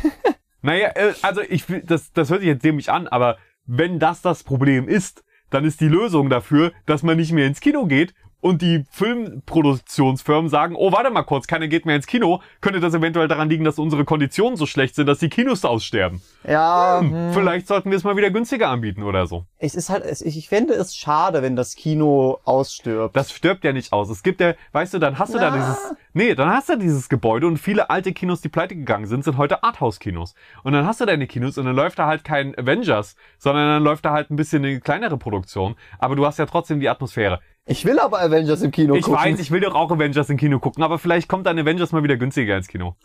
[0.61, 4.21] naja, äh, also ich will, das, das hört sich jetzt dämlich an, aber wenn das
[4.21, 8.13] das Problem ist, dann ist die Lösung dafür, dass man nicht mehr ins Kino geht
[8.43, 12.93] und die Filmproduktionsfirmen sagen, oh, warte mal kurz, keiner geht mehr ins Kino, könnte das
[12.93, 16.21] eventuell daran liegen, dass unsere Konditionen so schlecht sind, dass die Kinos aussterben.
[16.47, 19.45] Ja, Hm, Vielleicht sollten wir es mal wieder günstiger anbieten oder so.
[19.59, 23.15] es ist halt, es, ich fände es schade, wenn das Kino ausstirbt.
[23.15, 24.09] Das stirbt ja nicht aus.
[24.09, 25.55] Es gibt ja, weißt du, dann hast du da Ja.
[25.57, 29.23] dieses, nee, dann hast du dieses Gebäude und viele alte Kinos, die pleite gegangen sind,
[29.23, 30.35] sind heute Arthouse-Kinos.
[30.63, 33.83] Und dann hast du deine Kinos und dann läuft da halt kein Avengers, sondern dann
[33.83, 35.75] läuft da halt ein bisschen eine kleinere Produktion.
[35.99, 37.39] Aber du hast ja trotzdem die Atmosphäre.
[37.65, 39.19] Ich will aber Avengers im Kino Ich gucken.
[39.19, 42.03] weiß, ich will doch auch Avengers im Kino gucken, aber vielleicht kommt dann Avengers mal
[42.03, 42.95] wieder günstiger ins Kino.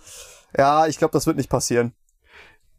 [0.56, 1.92] Ja, ich glaube, das wird nicht passieren.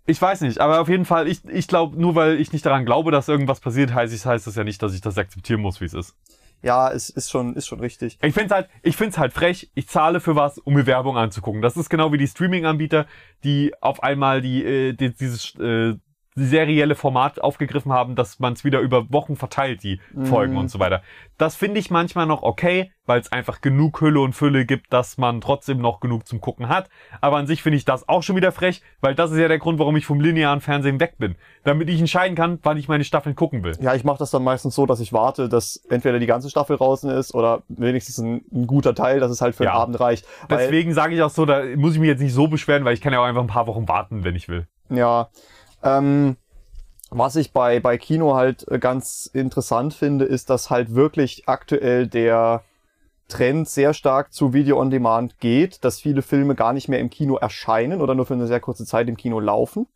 [0.06, 2.84] Ich weiß nicht, aber auf jeden Fall, ich, ich glaube, nur weil ich nicht daran
[2.86, 5.80] glaube, dass irgendwas passiert, heißt, ich, heißt das ja nicht, dass ich das akzeptieren muss,
[5.82, 6.16] wie es ist.
[6.62, 8.18] Ja, es ist schon, ist schon richtig.
[8.22, 9.72] Ich find's halt, ich find's halt frech.
[9.76, 11.62] Ich zahle für was, um mir Werbung anzugucken.
[11.62, 13.06] Das ist genau wie die Streaming-Anbieter,
[13.46, 15.96] die auf einmal die, äh, die dieses äh,
[16.48, 20.80] serielle Format aufgegriffen haben, dass man es wieder über Wochen verteilt, die Folgen und so
[20.80, 21.02] weiter.
[21.38, 25.18] Das finde ich manchmal noch okay, weil es einfach genug Hülle und Fülle gibt, dass
[25.18, 26.90] man trotzdem noch genug zum Gucken hat.
[27.22, 29.58] Aber an sich finde ich das auch schon wieder frech, weil das ist ja der
[29.58, 31.36] Grund, warum ich vom linearen Fernsehen weg bin.
[31.64, 33.76] Damit ich entscheiden kann, wann ich meine Staffeln gucken will.
[33.82, 36.78] Ja, ich mache das dann meistens so, dass ich warte, dass entweder die ganze Staffel
[36.78, 39.72] draußen ist oder wenigstens ein, ein guter Teil, dass es halt für Ja.
[39.72, 40.26] den Abend reicht.
[40.50, 43.02] Deswegen sage ich auch so, da muss ich mich jetzt nicht so beschweren, weil ich
[43.02, 44.68] kann ja auch einfach ein paar Wochen warten, wenn ich will.
[44.90, 45.30] ja,
[45.84, 46.38] ähm,
[47.12, 52.08] was ich bei, bei Kino halt äh, ganz interessant finde, ist, dass halt wirklich aktuell
[52.08, 52.64] der
[53.28, 57.10] Trend sehr stark zu Video on Demand geht, dass viele Filme gar nicht mehr im
[57.10, 59.88] Kino erscheinen oder nur für eine sehr kurze Zeit im Kino laufen.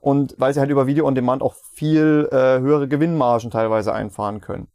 [0.00, 4.40] Und weil sie halt über Video on Demand auch viel äh, höhere Gewinnmargen teilweise einfahren
[4.40, 4.68] können.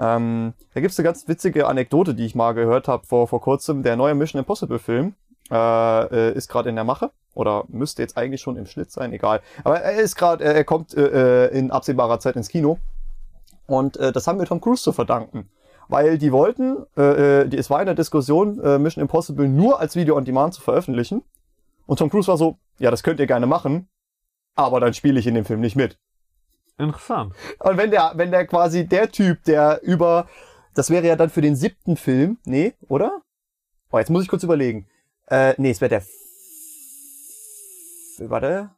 [0.00, 3.82] Ähm, da gibt's eine ganz witzige Anekdote, die ich mal gehört habe vor, vor kurzem.
[3.82, 5.14] Der neue Mission Impossible Film
[5.50, 9.12] Äh, äh, ist gerade in der Mache oder müsste jetzt eigentlich schon im Schnitt sein,
[9.12, 9.40] egal.
[9.64, 12.78] Aber er ist gerade, er kommt äh, äh, in absehbarer Zeit ins Kino.
[13.66, 15.50] Und äh, das haben wir Tom Cruise zu verdanken.
[15.88, 19.80] Weil die wollten, äh, äh, die, es war in der Diskussion, äh, Mission Impossible nur
[19.80, 21.22] als Video on Demand zu veröffentlichen.
[21.86, 23.88] Und Tom Cruise war so, ja, das könnt ihr gerne machen,
[24.54, 25.98] aber dann spiele ich in dem Film nicht mit.
[26.78, 27.34] Interessant.
[27.58, 30.28] Und wenn der, wenn der quasi der Typ, der über,
[30.74, 33.20] das wäre ja dann für den siebten Film, nee, oder?
[33.90, 34.86] Oh, jetzt muss ich kurz überlegen.
[35.30, 36.08] Äh, nee, es wäre der, F-
[38.28, 38.70] warte,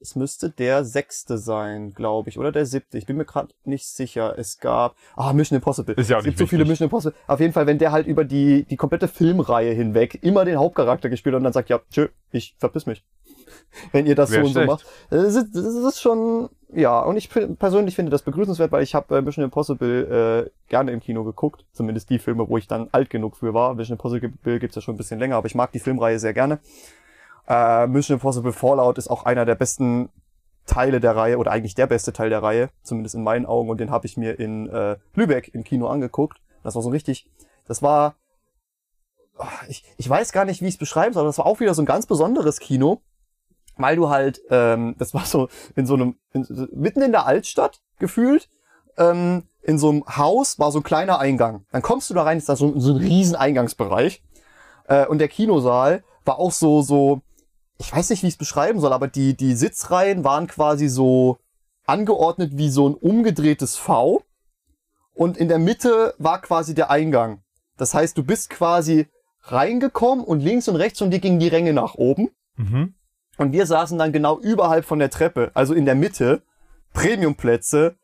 [0.00, 2.98] es müsste der sechste sein, glaube ich, oder der siebte.
[2.98, 4.38] Ich bin mir gerade nicht sicher.
[4.38, 5.94] Es gab, ah, Mission Impossible.
[5.94, 6.66] Ist ja auch es gibt so viele.
[6.66, 7.16] Mission Impossible.
[7.26, 11.08] Auf jeden Fall, wenn der halt über die, die komplette Filmreihe hinweg immer den Hauptcharakter
[11.08, 13.02] gespielt hat und dann sagt, ja, tschö, ich verpiss mich.
[13.92, 14.68] Wenn ihr das Wer so und so schlecht.
[14.68, 14.86] macht.
[15.10, 19.18] Das ist, das ist schon, ja, und ich persönlich finde das begrüßenswert, weil ich habe
[19.18, 21.64] äh, Mission Impossible äh, gerne im Kino geguckt.
[21.72, 23.74] Zumindest die Filme, wo ich dann alt genug für war.
[23.74, 26.58] Mission Impossible gibt's ja schon ein bisschen länger, aber ich mag die Filmreihe sehr gerne.
[27.48, 30.08] Äh, Mission Impossible Fallout ist auch einer der besten
[30.66, 33.78] Teile der Reihe, oder eigentlich der beste Teil der Reihe, zumindest in meinen Augen, und
[33.78, 36.40] den habe ich mir in äh, Lübeck im Kino angeguckt.
[36.62, 37.28] Das war so richtig,
[37.66, 38.16] das war,
[39.38, 41.60] oh, ich, ich weiß gar nicht, wie ich es beschreiben soll, aber das war auch
[41.60, 43.02] wieder so ein ganz besonderes Kino,
[43.76, 47.80] weil du halt, ähm, das war so in so einem, in, mitten in der Altstadt
[47.98, 48.48] gefühlt,
[48.96, 51.64] ähm, in so einem Haus war so ein kleiner Eingang.
[51.72, 54.22] Dann kommst du da rein, ist da so, so ein riesen Eingangsbereich.
[54.86, 57.22] Äh, und der Kinosaal war auch so, so,
[57.78, 61.38] ich weiß nicht, wie ich es beschreiben soll, aber die, die Sitzreihen waren quasi so
[61.86, 64.22] angeordnet wie so ein umgedrehtes V.
[65.14, 67.42] Und in der Mitte war quasi der Eingang.
[67.76, 69.06] Das heißt, du bist quasi
[69.42, 72.30] reingekommen und links und rechts von dir gingen die Ränge nach oben.
[72.56, 72.94] Mhm.
[73.38, 76.42] Und wir saßen dann genau überhalb von der Treppe, also in der Mitte,
[76.92, 77.96] Premiumplätze,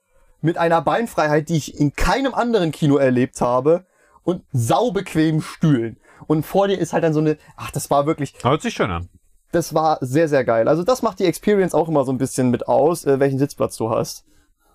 [0.43, 3.85] mit einer Beinfreiheit, die ich in keinem anderen Kino erlebt habe
[4.25, 5.99] und saubequemen Stühlen.
[6.27, 8.91] Und vor dir ist halt dann so eine, ach, das war wirklich, Hört sich schön
[8.91, 9.09] an.
[9.53, 10.67] das war sehr, sehr geil.
[10.69, 13.77] Also das macht die Experience auch immer so ein bisschen mit aus, äh, welchen Sitzplatz
[13.77, 14.25] du hast.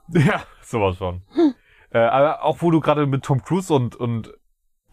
[0.09, 1.23] Ja, sowas von.
[1.91, 4.31] äh, aber auch wo du gerade mit Tom Cruise und, und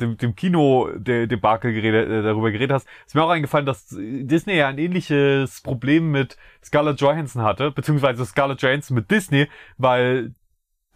[0.01, 4.69] dem, dem Kino-Debakel geredet, äh, darüber geredet hast, ist mir auch eingefallen, dass Disney ja
[4.69, 10.35] ein ähnliches Problem mit Scarlett Johansson hatte, beziehungsweise Scarlett Johansson mit Disney, weil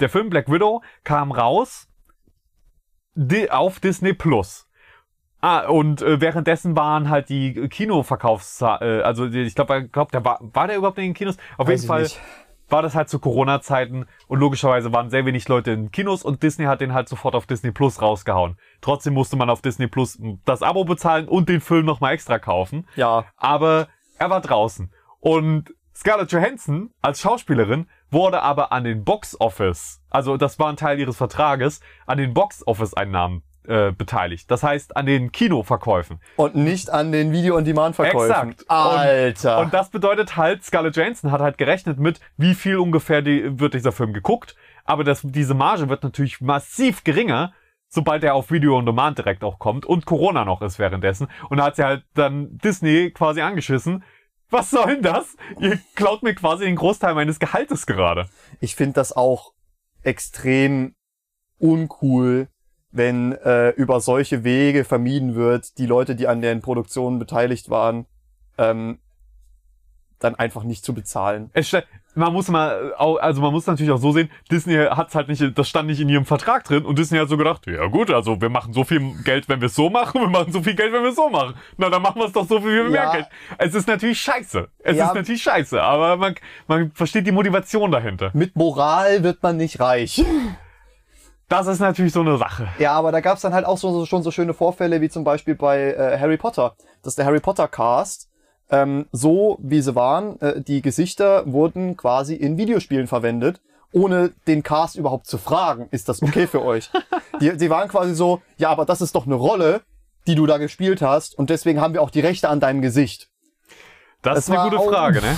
[0.01, 1.89] der Film Black Widow kam raus
[3.15, 4.69] di auf Disney Plus.
[5.41, 10.25] Ah, und äh, währenddessen waren halt die Kinoverkaufszahlen, äh, also die- ich glaube, glaub, der
[10.25, 11.37] war, war der überhaupt in den Kinos?
[11.57, 12.21] Auf Weiß jeden Fall nicht.
[12.69, 16.65] War das halt zu Corona-Zeiten und logischerweise waren sehr wenig Leute in Kinos und Disney
[16.65, 18.57] hat den halt sofort auf Disney Plus rausgehauen.
[18.81, 22.87] Trotzdem musste man auf Disney Plus das Abo bezahlen und den Film nochmal extra kaufen.
[22.97, 23.89] Ja, Aber
[24.19, 24.93] er war draußen.
[25.21, 30.77] Und Scarlett Johansson als Schauspielerin wurde aber an den Box Office, also das war ein
[30.77, 34.51] Teil ihres Vertrages, an den Box Office Einnahmen äh, beteiligt.
[34.51, 36.21] Das heißt an den Kinoverkäufen.
[36.37, 38.51] und nicht an den Video-on-Demand-Verkäufen.
[38.51, 38.71] Exakt.
[38.71, 39.61] Alter.
[39.61, 43.75] Und das bedeutet halt, Scarlett Johansson hat halt gerechnet mit, wie viel ungefähr die, wird
[43.75, 44.57] dieser Film geguckt.
[44.85, 47.53] Aber das, diese Marge wird natürlich massiv geringer,
[47.89, 51.29] sobald er auf Video on Demand direkt auch kommt und Corona noch ist währenddessen.
[51.49, 54.05] Und da hat sie halt dann Disney quasi angeschissen.
[54.51, 55.37] Was soll denn das?
[55.59, 58.29] Ihr klaut mir quasi den Großteil meines Gehaltes gerade.
[58.61, 59.53] ich finde das auch
[60.03, 60.95] extrem
[61.59, 62.49] uncool,
[62.97, 68.07] wenn äh, über solche Wege vermieden wird, die Leute, die an den Produktionen beteiligt waren,
[68.59, 68.99] ähm,
[70.19, 71.51] dann einfach nicht zu bezahlen.
[72.19, 75.43] Man muss mal, au- also man muss natürlich auch so sehen, Disney hat's halt nicht,
[75.59, 78.41] das stand nicht in ihrem Vertrag drin und Disney hat so gedacht, ja gut, also
[78.41, 80.95] wir machen so viel Geld, wenn wir es so machen, wir machen so viel Geld,
[80.95, 81.53] wenn wir es so machen.
[81.77, 83.13] Na, dann machen wir es doch so viel wie mehr Ja.
[83.13, 83.27] Geld.
[83.59, 84.67] Es ist natürlich scheiße.
[84.79, 85.09] Es Ja.
[85.09, 86.35] ist natürlich scheiße, aber man,
[86.67, 88.31] man versteht die Motivation dahinter.
[88.33, 90.25] Mit Moral wird man nicht reich.
[91.49, 92.69] Das ist natürlich so eine Sache.
[92.79, 95.23] Ja, aber da gab's dann halt auch so, so, schon so schöne Vorfälle, wie zum
[95.23, 96.75] Beispiel bei äh, Harry Potter.
[97.03, 98.29] Dass der Harry Potter Cast,
[98.71, 103.61] ähm, so wie sie waren, äh, die Gesichter wurden quasi in Videospielen verwendet,
[103.93, 106.91] ohne den Cast überhaupt zu fragen, ist das okay für euch?
[107.41, 109.83] Die, die waren quasi so, ja, aber das ist doch eine Rolle,
[110.27, 113.29] die du da gespielt hast und deswegen haben wir auch die Rechte an deinem Gesicht.
[114.23, 115.37] Das, Das ist eine gute Frage, ne?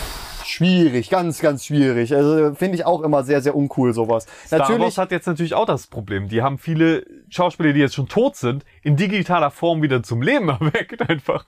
[0.49, 2.15] Schwierig, ganz, ganz schwierig.
[2.15, 4.27] Also finde ich auch immer sehr, sehr uncool sowas.
[4.47, 6.29] Star Natürlich, Wars hat jetzt natürlich auch das Problem.
[6.29, 10.49] Die haben viele Schauspieler, die jetzt schon tot sind, in digitaler Form wieder zum Leben
[10.49, 11.45] erweckt einfach.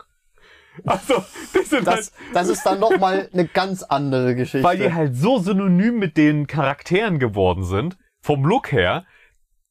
[0.85, 1.25] Also,
[1.55, 4.63] die sind halt das, das ist dann noch mal eine ganz andere Geschichte.
[4.63, 9.05] weil die halt so synonym mit den Charakteren geworden sind, vom Look her,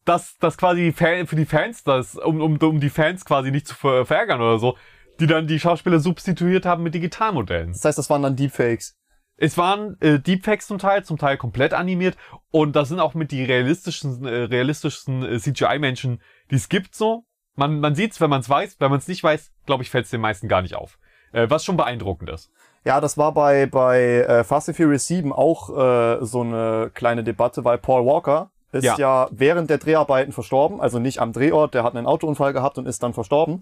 [0.05, 3.75] dass das quasi für die Fans, das, um, um, um die Fans quasi nicht zu
[3.75, 4.75] ver verärgern oder so,
[5.19, 7.73] die dann die Schauspieler substituiert haben mit Digitalmodellen.
[7.73, 8.97] das heißt, das waren dann Deepfakes.
[9.41, 12.17] Es waren äh, Deepfakes zum Teil, zum Teil komplett animiert
[12.51, 16.21] und das sind auch mit die realistischsten, äh, realistischsten äh, CGI-Menschen,
[16.51, 17.23] die es gibt so.
[17.55, 18.75] man, man sieht's, wenn man es weiß.
[18.79, 20.99] Wenn man es nicht weiß, glaube ich, fällt es den meisten gar nicht auf.
[21.31, 22.51] Äh, was schon beeindruckend ist.
[22.83, 27.23] Ja, das war bei, bei äh, Fast and Furious 7 auch äh, so eine kleine
[27.23, 28.97] Debatte, weil Paul Walker ist Ja.
[28.97, 29.27] ja.
[29.31, 33.03] während der Dreharbeiten verstorben, also nicht am Drehort, der hat einen Autounfall gehabt und ist
[33.03, 33.61] dann verstorben.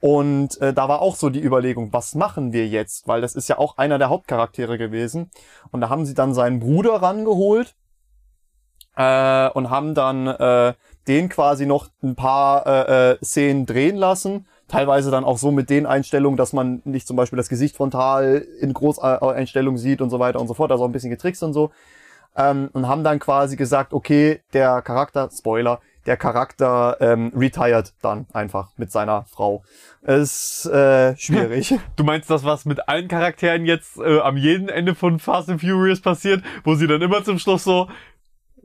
[0.00, 3.08] Und äh, da war auch so die Überlegung, was machen wir jetzt?
[3.08, 5.30] Weil das ist ja auch einer der Hauptcharaktere gewesen.
[5.70, 7.74] Und da haben sie dann seinen Bruder rangeholt
[8.96, 10.74] äh, und haben dann äh,
[11.08, 14.46] den quasi noch ein paar äh, äh, Szenen drehen lassen.
[14.68, 18.44] Teilweise dann auch so mit den Einstellungen, dass man nicht zum Beispiel das Gesicht frontal
[18.60, 21.52] in Großeinstellungen sieht und so weiter und so fort, also auch ein bisschen getrickst und
[21.52, 21.70] so.
[22.36, 28.26] Ähm, und haben dann quasi gesagt, okay, der Charakter, Spoiler, der Charakter ähm, retired dann
[28.32, 29.64] einfach mit seiner Frau.
[30.02, 31.74] Ist äh, schwierig.
[31.96, 35.60] Du meinst das, was mit allen Charakteren jetzt äh, am jeden Ende von Fast and
[35.60, 37.88] Furious passiert, wo sie dann immer zum Schluss so,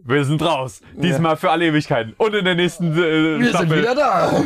[0.03, 0.81] wir sind raus.
[0.95, 2.13] Diesmal für alle Ewigkeiten.
[2.17, 3.83] Und in der nächsten äh, Staffel.
[3.95, 4.43] da.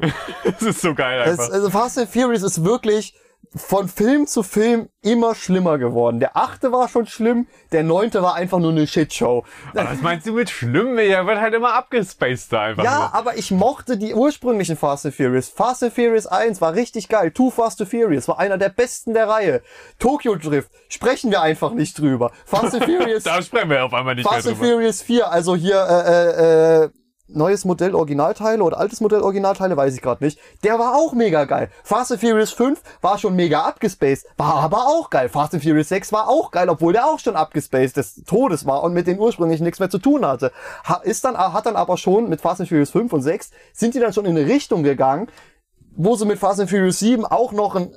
[0.44, 1.48] Das ist so geil einfach.
[1.48, 3.14] Es, also Fast and Furious ist wirklich
[3.56, 6.20] von Film zu Film immer schlimmer geworden.
[6.20, 9.44] Der achte war schon schlimm, der neunte war einfach nur eine Shitshow.
[9.74, 10.98] Aber was meinst du mit schlimm?
[10.98, 13.14] Er wird halt immer abgespaced da einfach Ja, nur.
[13.14, 15.48] aber ich mochte die ursprünglichen Fast and Furious.
[15.48, 17.30] Fast and Furious 1 war richtig geil.
[17.30, 19.62] Too Fast and Furious war einer der besten der Reihe.
[19.98, 22.32] Tokyo Drift sprechen wir einfach nicht drüber.
[22.44, 24.72] Fast and Furious, Da sprechen wir auf einmal nicht Fast mehr and drüber.
[24.74, 26.90] Furious 4, also hier äh, äh, äh,
[27.28, 30.38] neues Modell Originalteile oder altes Modell Originalteile, weiß ich gerade nicht.
[30.64, 31.70] Der war auch mega geil.
[31.84, 35.28] Fast and Furious 5 war schon mega abgespaced, war aber auch geil.
[35.28, 38.82] Fast and Furious 6 war auch geil, obwohl der auch schon abgespaced des Todes war
[38.82, 40.52] und mit den ursprünglichen nichts mehr zu tun hatte.
[40.88, 43.94] Ha, ist dann, hat dann aber schon mit Fast and Furious 5 und 6 sind
[43.94, 45.28] die dann schon in eine Richtung gegangen,
[45.96, 47.94] wo sie mit Fast and Furious 7 auch noch ein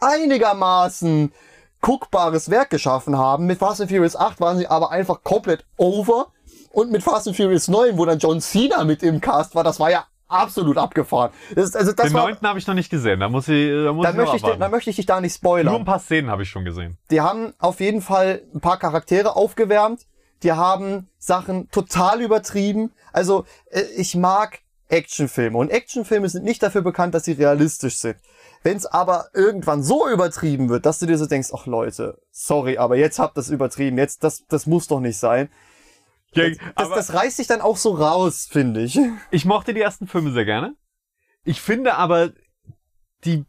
[0.00, 1.32] einigermaßen
[1.80, 3.46] guckbares Werk geschaffen haben.
[3.46, 6.28] Mit Fast and Furious 8 waren sie aber einfach komplett over.
[6.74, 9.78] Und mit Fast and Furious 9, wo dann John Cena mit im Cast war, das
[9.78, 11.30] war ja absolut abgefahren.
[11.54, 13.20] Ist- also das Den neunten habe ich noch nicht gesehen.
[13.20, 15.42] Da muss ich, da muss dann ich möchte ich, dann möchte ich dich da nicht
[15.42, 15.84] Nur ein spoilern.
[15.84, 16.98] paar Szenen habe ich schon gesehen.
[17.10, 20.06] Die haben auf jeden Fall ein paar Charaktere aufgewärmt.
[20.42, 22.90] Die haben Sachen total übertrieben.
[23.12, 24.58] Also äh, ich mag
[24.88, 28.16] Actionfilme und Actionfilme sind nicht dafür bekannt, dass sie realistisch sind.
[28.62, 32.78] Wenn es aber irgendwann so übertrieben wird, dass du dir so denkst, ach Leute, sorry,
[32.78, 35.48] aber jetzt habt ihr das übertrieben, jetzt das das muss doch nicht sein.
[36.34, 38.98] Ja, Das, das reißt sich dann auch so raus, finde ich.
[39.30, 40.74] ich mochte die ersten Filme sehr gerne.
[41.44, 42.32] Ich finde aber
[43.24, 43.44] die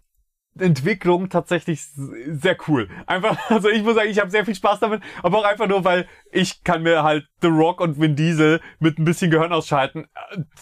[0.58, 1.82] Entwicklung tatsächlich
[2.28, 2.88] sehr cool.
[3.08, 5.84] Einfach, also ich muss sagen, ich habe sehr viel Spaß damit, aber auch einfach nur,
[5.84, 10.08] weil ich kann mir halt The Rock und Vin Diesel mit ein bisschen Gehirn ausschalten,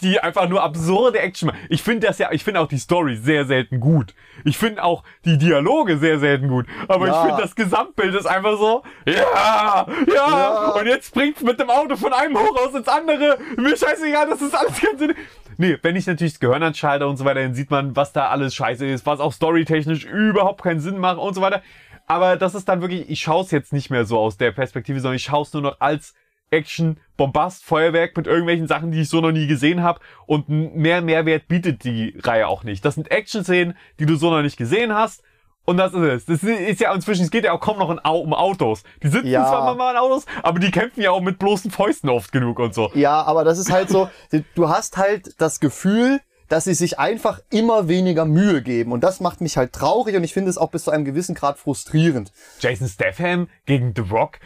[0.02, 1.58] die einfach nur absurde Action machen.
[1.68, 4.14] Ich finde das ja, ich finde auch die Story sehr selten gut.
[4.44, 6.66] Ich finde auch die Dialoge sehr selten gut.
[6.88, 7.20] Aber Ja.
[7.22, 10.68] ich finde das Gesamtbild ist einfach so, ja, ja, Ja.
[10.72, 13.38] und jetzt springt mit dem Auto von einem Hochhaus ins andere.
[13.56, 15.14] Mir scheißegal, das ist alles Sinn.
[15.56, 18.28] Nee, wenn ich natürlich das Gehirn anschalte und so weiter, dann sieht man, was da
[18.28, 21.62] alles scheiße ist, was auch storytechnisch überhaupt keinen Sinn macht und so weiter.
[22.06, 25.00] Aber das ist dann wirklich, ich schaue es jetzt nicht mehr so aus der Perspektive,
[25.00, 26.14] sondern ich schaue es nur noch als
[26.50, 30.00] Action, Bombast, Feuerwerk mit irgendwelchen Sachen, die ich so noch nie gesehen habe.
[30.26, 32.84] Und mehr Mehrwert bietet die Reihe auch nicht.
[32.84, 35.23] Das sind Action-Szenen, die du so noch nicht gesehen hast.
[35.66, 36.24] Und das ist es.
[36.26, 38.82] Das ist ja inzwischen, es geht ja auch kaum noch um Autos.
[39.02, 39.46] Die sitzen Ja.
[39.46, 42.74] zwar mal in Autos, aber die kämpfen ja auch mit bloßen Fäusten oft genug und
[42.74, 42.90] so.
[42.94, 44.10] Ja, aber das ist halt so,
[44.54, 48.92] du hast halt das Gefühl, dass sie sich einfach immer weniger Mühe geben.
[48.92, 51.34] Und das macht mich halt traurig und ich finde es auch bis zu einem gewissen
[51.34, 52.32] Grad frustrierend.
[52.60, 54.40] Jason Statham gegen The Rock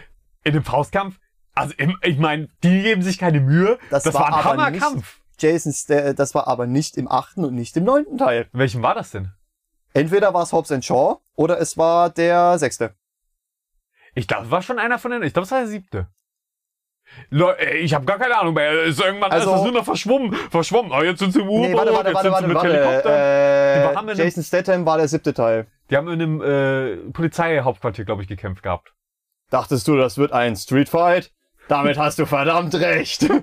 [0.45, 1.19] in einem Faustkampf.
[1.57, 3.79] Also im, ich meine, die geben sich keine Mühe.
[3.91, 5.19] Das, Das war, war ein Hammerkampf.
[5.41, 5.73] Jason,
[6.15, 8.47] das war aber nicht im achten und nicht im neunten Teil.
[8.53, 9.33] Welchem war das denn?
[9.95, 12.95] Entweder war es Hobbs and Shaw oder es war der sechste.
[14.15, 15.23] Ich glaube, es war schon einer von den.
[15.23, 16.09] Ich glaube, es war der siebte.
[17.31, 18.85] Ey, Ich habe gar keine Ahnung mehr.
[18.85, 20.33] Ist irgendwann Also- ist das nur noch verschwommen.
[20.51, 20.93] Verschwommen.
[20.93, 23.09] Oh, jetzt sind sie im U-Boot, Nee, warte, warte, warte, warte, warte.
[23.09, 25.67] Äh, einem- Jason Statham war der siebte Teil.
[25.91, 28.93] Die haben in einem äh, Polizeihauptquartier, glaube ich, gekämpft gehabt.
[29.51, 31.33] Dachtest du, das wird ein Street Fight?
[31.69, 33.27] Damit hast du verdammt recht.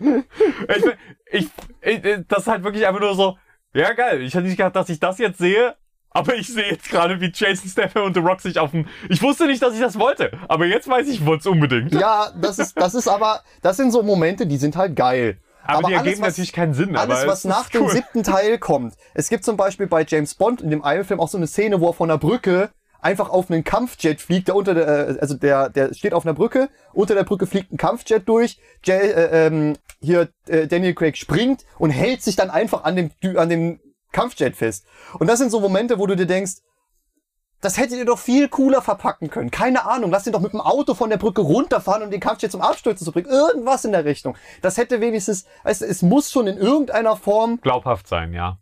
[1.32, 1.50] Ich,
[1.82, 3.38] ich, ich, das ist halt wirklich einfach nur so,
[3.74, 5.76] ja geil, ich hätte nicht gedacht, dass ich das jetzt sehe,
[6.16, 9.22] aber ich sehe jetzt gerade, wie Jason Statham und The Rock sich auf dem, ich
[9.22, 11.94] wusste nicht, dass ich das wollte, aber jetzt weiß ich, ich wollte es unbedingt.
[11.94, 15.38] ja, das ist, das ist aber, das sind so Momente, die sind halt geil.
[15.64, 16.96] aber, die alles, ergeben was- natürlich keinen Sinn.
[16.96, 17.92] Alles, aber was nach ist dem cool.
[17.92, 18.94] siebten Teil kommt.
[19.14, 21.80] Es gibt zum Beispiel bei James Bond in dem einen Film auch so eine Szene,
[21.82, 22.70] wo er von der Brücke
[23.02, 26.34] einfach auf einen Kampfjet fliegt, der unter der, äh, also der, der steht auf einer
[26.34, 31.16] Brücke, unter der Brücke fliegt ein Kampfjet durch, J, äh, ähm, hier äh, Daniel Craig
[31.18, 33.80] springt und hält sich dann einfach an dem, an dem
[34.16, 34.86] Kampfjet fest.
[35.20, 36.54] Und das sind so Momente, wo du dir denkst,
[37.66, 39.50] das hättet ihr doch viel cooler verpacken können.
[39.50, 42.52] Keine Ahnung, lass ihn doch mit dem Auto von der Brücke runterfahren, um den Kampfjet
[42.52, 43.28] zum Abstürzen zu bringen.
[43.28, 44.38] Irgendwas in der Richtung.
[44.62, 48.60] Das hätte wenigstens, du, es muss schon in irgendeiner Form, Glaubhaft sein, ja.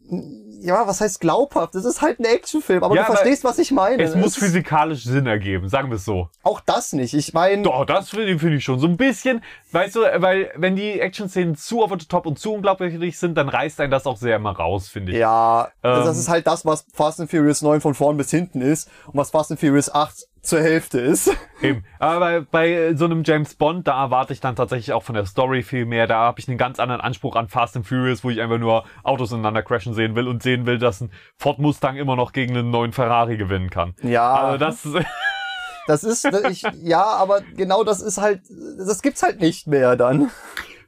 [0.61, 1.75] ja, was heißt glaubhaft?
[1.75, 4.01] Das ist halt ein Actionfilm, aber Ja, du aber verstehst, was ich meine.
[4.01, 6.29] Es muss ist physikalisch Sinn ergeben, sagen wir es so.
[6.41, 7.13] auch das nicht.
[7.13, 8.79] Ich meine, Doch, das finde find ich schon.
[8.79, 9.43] So ein bisschen,
[9.73, 13.49] weißt du, weil wenn die Action-Szenen zu over the top und zu unglaubwürdig sind, dann
[13.49, 15.17] reißt einen das auch sehr immer raus, finde ich.
[15.17, 16.05] ja, Ähm.
[16.05, 19.15] das ist halt das, was Fast and Furious 9 von vorn bis hinten ist und
[19.15, 21.31] was Fast and Furious 8 zur Hälfte ist.
[21.61, 21.85] Eben.
[21.99, 25.63] Aber bei, so einem James Bond, da erwarte ich dann tatsächlich auch von der Story
[25.63, 26.05] viel mehr.
[26.05, 28.83] Da habe ich einen ganz anderen Anspruch an Fast and Furious, wo ich einfach nur
[29.03, 32.57] Autos ineinander crashen sehen will und sehen will, dass ein Ford Mustang immer noch gegen
[32.57, 33.95] einen neuen Ferrari gewinnen kann.
[34.03, 34.83] Ja, Also das,
[35.87, 38.41] das ist, ich, ja, aber genau das ist halt,
[38.77, 40.29] das gibt's halt nicht mehr dann.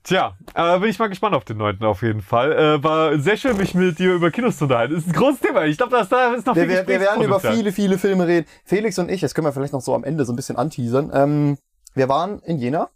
[0.06, 2.54] Tja, äh, bin ich mal gespannt auf den neunten auf jeden Fall.
[2.54, 4.96] Äh, war sehr schön, mich mit dir über Kinos zu unterhalten.
[4.96, 5.66] Ist ein großes Thema.
[5.66, 8.48] Ich glaube, da ist noch Wir, viel wir, wir werden über viele, viele Filme reden.
[8.64, 11.12] Felix und ich, das können wir vielleicht noch so am Ende so ein bisschen anteasern.
[11.14, 11.58] Ähm,
[11.94, 12.90] wir waren in Jena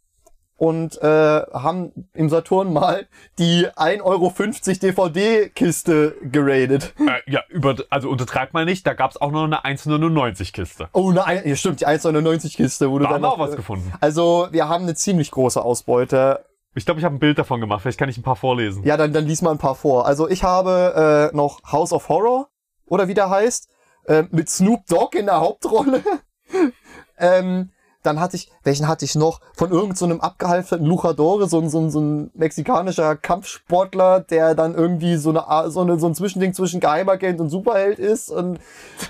[0.59, 3.07] und äh, haben im Saturn mal
[3.39, 4.33] die 1,50 Euro
[5.09, 6.93] DVD-Kiste geradet.
[6.99, 10.89] Äh, ja, über, also untertreibt mal nicht, da gab's auch noch eine 1,99 Kiste.
[10.91, 13.53] Oh nein, ja, stimmt, die 1,99 Kiste, wo du Da haben wir auch noch, was
[13.53, 13.93] äh, gefunden.
[14.01, 16.43] Also, wir haben eine ziemlich große Ausbeute.
[16.79, 17.81] Ich glaube, ich habe ein Bild davon gemacht.
[17.81, 18.83] Vielleicht kann ich ein paar vorlesen.
[18.85, 20.05] Ja, dann, dann lies mal ein paar vor.
[20.05, 22.47] Also, ich habe äh, noch House of Horror,
[22.85, 23.69] oder wie der heißt,
[24.05, 26.01] äh, mit Snoop Dogg in der Hauptrolle.
[27.17, 27.71] ähm,
[28.03, 29.41] dann hatte ich, welchen hatte ich noch?
[29.55, 34.55] Von irgendeinem so einem abgehalfterten Luchadore, so ein, so, ein, so ein mexikanischer Kampfsportler, der
[34.55, 38.29] dann irgendwie so, eine, so, eine, so ein Zwischending zwischen Geheimagent und Superheld ist.
[38.31, 38.59] Und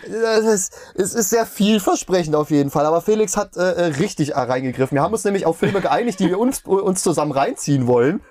[0.08, 2.86] äh, es, es ist sehr vielversprechend auf jeden Fall.
[2.86, 4.96] Aber Felix hat äh, äh, richtig reingegriffen.
[4.96, 8.22] Wir haben uns nämlich auf Filme geeinigt, die wir uns, uns zusammen reinziehen wollen.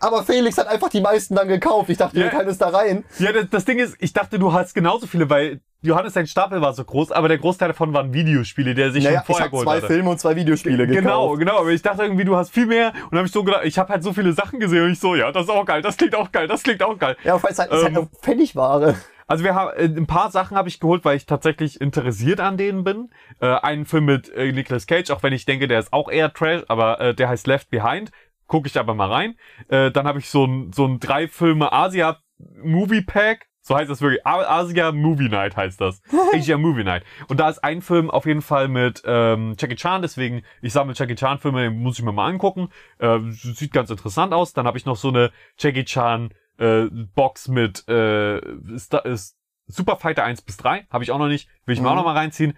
[0.00, 1.88] Aber Felix hat einfach die meisten dann gekauft.
[1.88, 2.24] Ich dachte, Ja.
[2.24, 3.04] wir können es da rein.
[3.18, 6.60] Ja, das, das Ding ist, ich dachte, du hast genauso viele, weil Johannes, sein Stapel
[6.60, 9.44] war so groß, aber der Großteil davon waren Videospiele, der sich Naja, schon ich vorher
[9.44, 9.86] habe geholt zwei hatte.
[9.86, 11.02] Filme und zwei Videospiele gekauft.
[11.04, 13.44] Genau, genau, aber ich dachte irgendwie, du hast viel mehr und dann habe ich so
[13.44, 15.64] gedacht, ich habe halt so viele Sachen gesehen und ich so, ja, das ist auch
[15.64, 17.16] geil, das klingt auch geil, das klingt auch geil.
[17.24, 18.94] Ja, weil es halt, ist halt Ähm, eine Pfennigware.
[19.26, 22.56] Also wir haben äh, ein paar Sachen habe ich geholt, weil ich tatsächlich interessiert an
[22.56, 23.10] denen bin.
[23.40, 26.32] Äh, einen Film mit äh, Nicolas Cage, auch wenn ich denke, der ist auch eher
[26.32, 28.10] Trash, aber äh, der heißt Left Behind.
[28.46, 29.34] Gucke ich aber mal rein.
[29.68, 32.18] Äh, dann habe ich so ein so ein drei Filme Asia
[32.62, 33.46] Movie Pack.
[33.66, 34.24] So heißt das wirklich.
[34.26, 36.02] Asia Movie Night heißt das.
[36.34, 37.02] Asia Movie Night.
[37.28, 40.94] Und da ist ein Film auf jeden Fall mit ähm, Jackie Chan, deswegen, ich sammle
[40.94, 42.68] Jackie Chan Filme, den muss ich mir mal angucken.
[42.98, 44.52] Äh, sieht ganz interessant aus.
[44.52, 46.84] Dann habe ich noch so eine Jackie Chan äh,
[47.14, 48.38] Box mit äh,
[48.78, 49.36] Sta- ist
[49.66, 50.86] Super Fighter 1 bis 3.
[50.90, 51.48] Habe ich auch noch nicht.
[51.64, 51.92] Will ich mir Mhm.
[51.92, 52.52] auch noch mal reinziehen.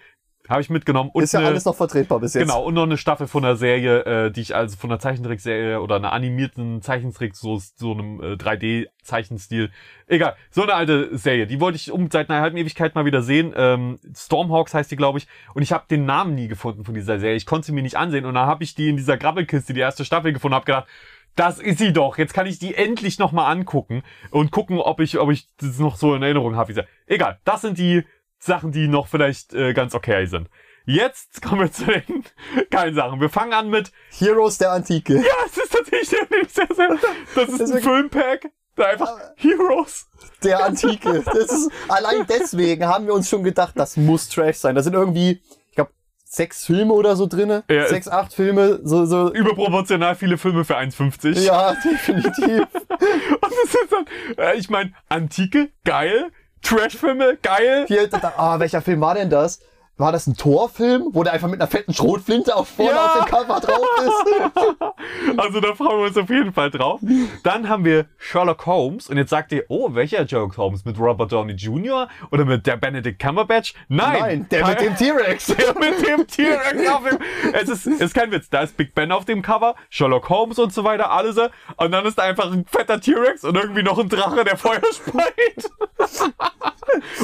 [0.48, 1.10] Habe ich mitgenommen.
[1.12, 2.42] Und Ist ja eine- alles noch vertretbar bis jetzt.
[2.42, 5.80] Genau, und noch eine Staffel von einer Serie, äh, die ich also von einer Zeichentrickserie
[5.80, 9.70] oder einer animierten Zeichentrick, so, so einem äh, 3D-Zeichenstil.
[10.06, 11.46] Egal, so eine alte Serie.
[11.46, 13.52] Die wollte ich um seit einer halben Ewigkeit mal wieder sehen.
[13.56, 15.26] Ähm, Stormhawks heißt die, glaube ich.
[15.54, 17.36] Und ich habe den Namen nie gefunden von dieser Serie.
[17.36, 18.24] Ich konnte sie mir nicht ansehen.
[18.24, 20.86] Und dann habe ich die in dieser Grabbelkiste, die erste Staffel gefunden, habe gedacht,
[21.34, 22.16] das ist sie doch.
[22.16, 25.78] Jetzt kann ich die endlich noch mal angucken und gucken, ob ich, ob ich das
[25.78, 26.86] noch so in Erinnerung habe.
[27.06, 28.04] Egal, das sind die
[28.38, 30.48] Sachen, die noch vielleicht äh, ganz okay sind.
[30.84, 32.24] Jetzt kommen wir zu den
[32.70, 33.20] geilen Sachen.
[33.20, 35.16] Wir fangen an mit, Heroes der Antike.
[35.16, 36.98] ja, es ist tatsächlich sehr, sehr,
[37.34, 40.06] das ist ein Filmpack, da einfach Heroes.
[40.44, 41.22] Der Antike.
[41.24, 44.74] Das ist, allein deswegen haben wir uns schon gedacht, das muss Trash sein.
[44.74, 45.90] Da sind irgendwie, ich glaube,
[46.24, 47.64] sechs Filme oder so drinne.
[47.70, 49.32] Ja, sechs, acht Filme, so, so.
[49.32, 51.40] Überproportional viele Filme für 1,50.
[51.40, 52.60] Ja, definitiv.
[53.00, 54.04] Und es ist dann,
[54.36, 56.30] äh, ich meine, Antike, geil.
[56.62, 57.84] Trashfilme, geil.
[57.88, 59.60] Hier, da, ah, welcher Film war denn das?
[59.98, 63.06] War das ein Torfilm, wo der einfach mit einer fetten Schrotflinte auf vorne Ja.
[63.06, 64.76] auf dem Cover drauf ist?
[65.36, 67.00] Also da freuen wir uns auf jeden Fall drauf.
[67.44, 69.08] Dann haben wir Sherlock Holmes.
[69.08, 70.84] Und jetzt sagt ihr, oh, welcher Sherlock Holmes?
[70.84, 72.08] Mit Robert Downey Jr.
[72.30, 73.74] oder mit der Benedict Cumberbatch?
[73.88, 74.18] Nein.
[74.18, 75.46] Nein, der mit dem T-Rex.
[75.56, 77.18] Der mit dem T-Rex auf dem.
[77.52, 78.48] Es ist, es ist kein Witz.
[78.50, 81.36] Da ist Big Ben auf dem Cover, Sherlock Holmes und so weiter, alles.
[81.76, 84.80] Und dann ist da einfach ein fetter T-Rex und irgendwie noch ein Drache, der Feuer
[84.92, 85.70] speit.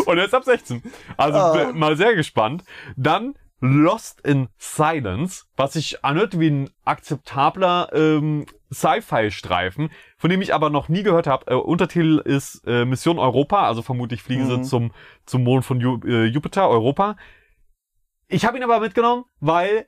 [0.07, 0.83] und er ist ab 16.
[1.17, 2.62] Also bin mal sehr gespannt.
[2.97, 3.35] Dann
[3.65, 10.69] Lost in Silence, was sich anhört wie ein akzeptabler ähm, Sci-Fi-Streifen, von dem ich aber
[10.69, 11.49] noch nie gehört habe.
[11.49, 14.65] Äh, Untertitel ist äh, Mission Europa, also vermutlich fliegen sie Mhm.
[14.65, 14.93] zum,
[15.27, 17.17] zum Mond von Ju äh, Jupiter, Europa.
[18.27, 19.87] Ich habe ihn aber mitgenommen, weil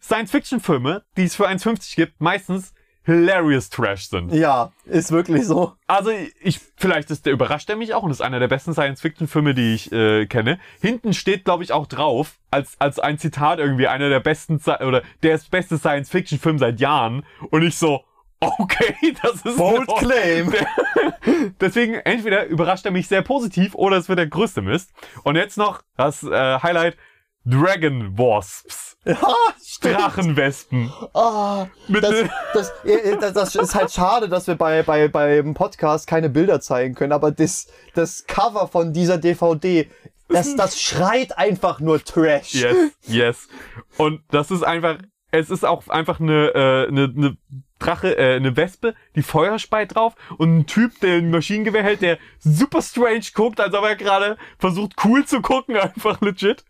[0.00, 2.72] Science-Fiction-Filme, die es für 1,50 gibt, meistens
[3.04, 4.32] hilarious Trash sind.
[4.32, 5.72] Ja, ist wirklich so.
[5.86, 6.10] Also
[6.42, 9.74] ich, vielleicht ist der überrascht er mich auch und ist einer der besten Science-Fiction-Filme, die
[9.74, 10.58] ich äh, kenne.
[10.80, 15.02] Hinten steht, glaube ich, auch drauf als als ein Zitat irgendwie einer der besten oder
[15.22, 18.04] der beste Science-Fiction-Film seit Jahren und ich so
[18.40, 20.52] okay, das ist Bold noch- claim.
[21.60, 24.92] Deswegen entweder überrascht er mich sehr positiv oder es wird der größte Mist.
[25.24, 26.96] Und jetzt noch das äh, Highlight
[27.44, 28.88] Dragon Wasps.
[29.06, 29.16] Ja,
[29.64, 29.96] stimmt.
[29.96, 30.92] Drachenwespen.
[31.14, 32.72] Ah, das, das,
[33.18, 37.12] das, das ist halt schade, dass wir bei, bei, beim Podcast keine Bilder zeigen können,
[37.12, 39.88] aber das, das Cover von dieser DVD,
[40.28, 42.52] das, das schreit einfach nur Trash.
[42.52, 42.76] Yes,
[43.06, 43.48] yes.
[43.96, 44.98] Und das ist einfach,
[45.30, 47.36] es ist auch einfach eine, äh, eine, eine
[47.78, 52.02] Drache, äh, eine Wespe, die Feuer speit drauf und ein Typ, der ein Maschinengewehr hält,
[52.02, 56.64] der super strange guckt, als ob er gerade versucht cool zu gucken, einfach legit.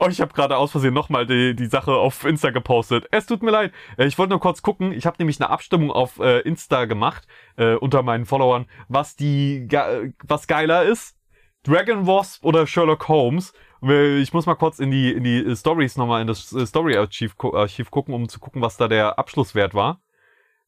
[0.00, 3.06] Oh, ich habe gerade aus Versehen nochmal die, die Sache auf Insta gepostet.
[3.10, 3.72] Es tut mir leid.
[3.96, 4.92] Äh, Ich wollte nur kurz gucken.
[4.92, 7.26] Ich habe nämlich eine Abstimmung auf äh, Insta gemacht
[7.56, 9.66] äh, unter meinen Followern, was die
[10.22, 11.16] was geiler ist.
[11.64, 13.52] Dragon Wasp oder Sherlock Holmes.
[13.80, 16.96] Ich muss mal kurz in die in die äh, Stories nochmal in das äh, Story
[16.96, 20.00] Archiv, gu- Archiv gucken, um zu gucken, was da der Abschlusswert war.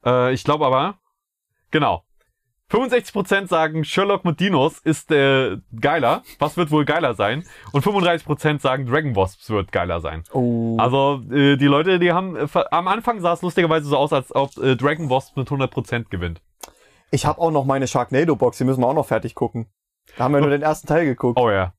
[0.04, 0.98] Äh, ich glaube aber
[1.70, 2.04] genau.
[2.70, 6.22] 65% sagen, Sherlock mit Dinos ist äh, geiler.
[6.38, 7.44] Was wird wohl geiler sein?
[7.72, 10.22] Und 35% sagen, Dragon Wasps wird geiler sein.
[10.32, 10.76] Oh.
[10.78, 14.34] Also äh, die Leute, die haben äh, am Anfang sah es lustigerweise so aus, als
[14.34, 16.40] ob äh, Dragon Wasp mit 100% gewinnt.
[17.10, 19.66] Ich habe auch noch meine Sharknado-Box, die müssen wir auch noch fertig gucken.
[20.16, 21.38] Da haben wir nur den ersten Teil geguckt.
[21.40, 21.74] Oh ja.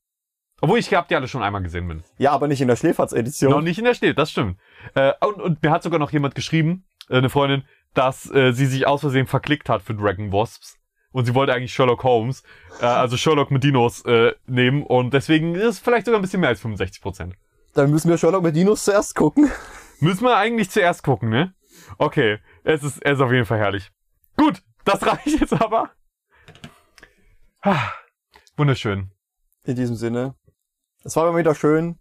[0.60, 2.04] Obwohl ich hab die alle schon einmal gesehen bin.
[2.18, 3.50] Ja, aber nicht in der Schläferz-Edition.
[3.50, 4.58] Noch nicht in der Steht, das stimmt.
[4.94, 7.64] Äh, und, und mir hat sogar noch jemand geschrieben, äh, eine Freundin,
[7.94, 10.78] dass äh, sie sich aus Versehen verklickt hat für Dragon Wasps.
[11.12, 12.42] Und sie wollte eigentlich Sherlock Holmes,
[12.80, 14.82] äh, also Sherlock mit Dinos, äh, nehmen.
[14.82, 17.32] Und deswegen ist es vielleicht sogar ein bisschen mehr als 65%.
[17.74, 19.50] Dann müssen wir Sherlock mit Dinos zuerst gucken.
[20.00, 21.54] Müssen wir eigentlich zuerst gucken, ne?
[21.98, 23.90] Okay, es ist, es ist auf jeden Fall herrlich.
[24.36, 25.90] Gut, das reicht jetzt aber.
[27.60, 27.92] Ah,
[28.56, 29.10] Wunderschön.
[29.64, 30.34] In diesem Sinne.
[31.04, 31.98] Es war immer wieder schön.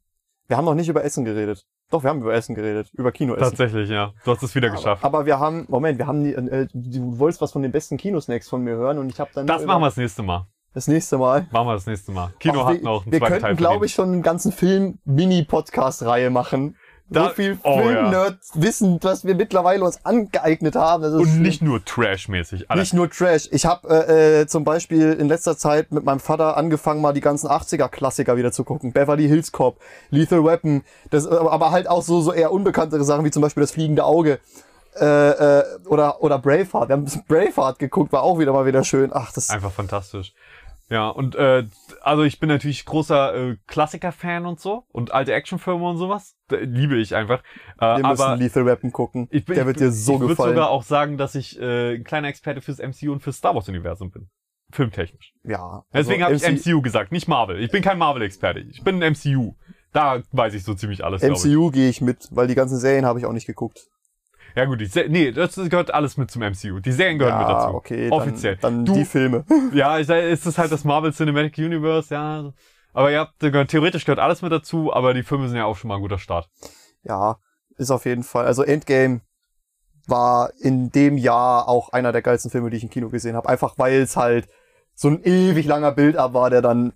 [0.48, 1.66] Wir haben noch nicht über Essen geredet.
[1.92, 2.90] Doch, wir haben über Essen geredet.
[2.94, 3.44] Über Kinoessen.
[3.44, 4.14] Tatsächlich, ja.
[4.24, 5.04] Du hast es wieder geschafft.
[5.04, 8.50] Aber wir haben, Moment, wir haben, die, äh, du wolltest was von den besten Kinosnacks
[8.50, 9.46] von mir hören und ich habe dann.
[9.46, 10.48] Das machen wir das nächste Mal.
[10.74, 11.48] Das nächste Mal.
[11.52, 12.34] Machen wir das nächste Mal.
[12.40, 16.78] Kino Ach, hat wir, noch einen Wir könnten, glaube ich, schon einen ganzen Film-Mini-Podcast-Reihe machen.
[17.12, 17.82] Da- so viel oh, ja.
[17.82, 21.04] Film-Nerd-Wissen, was wir mittlerweile uns angeeignet haben.
[21.04, 22.68] Und nicht nur Trash-mäßig.
[22.76, 23.50] Nicht nur Trash.
[23.52, 27.22] Ich habe äh, äh, zum Beispiel in letzter Zeit mit meinem Vater angefangen, mal die
[27.22, 28.94] ganzen 80er-Klassiker wieder zu gucken.
[28.94, 33.26] Beverly Hills Cop, Lethal Weapon, das, äh, aber halt auch so, so eher unbekanntere Sachen,
[33.26, 34.40] wie zum Beispiel das fliegende Auge.
[35.00, 36.90] Äh, äh, oder, oder Braveheart.
[36.90, 39.10] Wir haben Braveheart geguckt, war auch wieder mal wieder schön.
[39.14, 40.34] Ach, das Einfach fantastisch.
[40.92, 41.66] Ja, und äh,
[42.02, 46.36] also ich bin natürlich großer äh, Klassiker-Fan und so und alte Actionfilme und sowas.
[46.50, 47.42] Liebe ich einfach.
[47.80, 49.28] Äh, wir müssen aber Lethal Weapon gucken.
[49.32, 50.50] ich bin, Der ich wird bin- dir so ich würde gefallen.
[50.56, 54.12] sogar auch sagen, dass ich äh, ein kleiner Experte fürs MCU und fürs Star Wars-Universum
[54.12, 54.30] bin.
[54.74, 55.34] Filmtechnisch.
[55.44, 55.84] ja.
[55.94, 57.62] Deswegen also habe ich MCU gesagt, nicht Marvel.
[57.62, 58.60] Ich bin kein Marvel-Experte.
[58.60, 59.54] Ich bin ein MCU.
[59.94, 61.30] Da weiß ich so ziemlich alles, ich.
[61.30, 63.88] MCU gehe ich mit, weil die ganzen Serien habe ich auch nicht geguckt.
[64.56, 66.80] Ja gut, die Se nee, das gehört alles mit zum MCU.
[66.80, 67.76] Die Serien gehören mit ja, dazu.
[67.76, 68.10] okay.
[68.10, 68.58] Offiziell.
[68.58, 69.46] Dann, dann Du- die Filme.
[69.74, 72.52] Ja, ich sag, es ist halt das Marvel Cinematic Universe, ja.
[72.94, 75.96] Aber ja, theoretisch gehört alles mit dazu, aber die Filme sind ja auch schon mal
[75.96, 76.50] ein guter Start.
[77.04, 77.38] Ja,
[77.78, 78.46] ist auf jeden Fall.
[78.46, 79.22] Also Endgame
[80.08, 83.48] war in dem Jahr auch einer der geilsten Filme, die ich im Kino gesehen habe.
[83.48, 84.50] Einfach weil es halt
[84.94, 86.94] so ein ewig langer Build-up war, der dann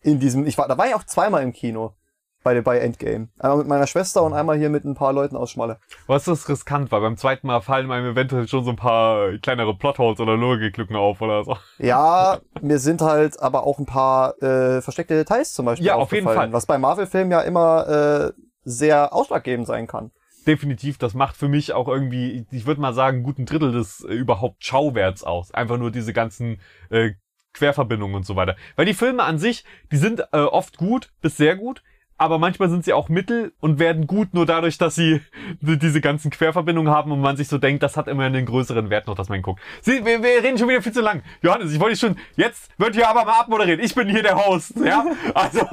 [0.00, 0.46] in diesem.
[0.46, 1.94] Ich war, da war ich auch zweimal im Kino
[2.42, 3.28] bei, bei Endgame.
[3.38, 5.78] Einmal mit meiner Schwester und einmal hier mit ein paar Leuten aus Schmalle.
[6.06, 9.76] Was ist riskant, weil beim zweiten Mal fallen einem eventuell schon so ein paar kleinere
[9.76, 11.56] Plotholes oder Logiklücken auf oder so.
[11.78, 16.12] Ja, mir sind halt aber auch ein paar äh, versteckte Details zum Beispiel Ja, auf
[16.12, 16.52] jeden Fall.
[16.52, 18.32] was bei Marvel-Filmen ja immer äh,
[18.64, 20.10] sehr ausschlaggebend sein kann.
[20.46, 24.14] Definitiv, das macht für mich auch irgendwie, ich würde mal sagen, guten Drittel des äh,
[24.14, 25.52] überhaupt Schauwerts aus.
[25.52, 27.10] Einfach nur diese ganzen äh,
[27.52, 28.56] Querverbindungen und so weiter.
[28.76, 31.82] Weil die Filme an sich, die sind äh, oft gut bis sehr gut,
[32.20, 35.22] aber manchmal sind sie auch mittel und werden gut nur dadurch, dass sie
[35.62, 38.90] die- diese ganzen Querverbindungen haben und man sich so denkt, das hat immer einen größeren
[38.90, 39.60] Wert noch, dass man guckt.
[39.80, 41.22] Sie, wir, wir reden schon wieder viel zu lang.
[41.42, 43.80] Johannes, ich wollte schon, jetzt wird hier aber mal abmoderiert.
[43.80, 45.04] Ich bin hier der Host, ja?
[45.34, 45.66] Also,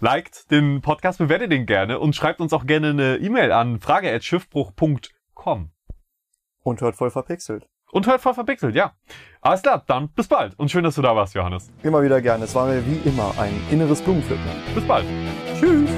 [0.00, 5.70] liked den Podcast, bewertet den gerne und schreibt uns auch gerne eine E-Mail an frage.schiffbruch.com.
[6.62, 7.66] Und hört voll verpixelt.
[7.94, 8.92] Und hört voll verpixelt, ja.
[9.40, 10.58] Alles klar, dann bis bald.
[10.58, 11.70] Und schön, dass du da warst, Johannes.
[11.84, 12.44] Immer wieder gerne.
[12.44, 14.44] Es war mir wie immer ein inneres Blumenpflücken.
[14.74, 15.06] Bis bald.
[15.60, 15.90] Tschüss.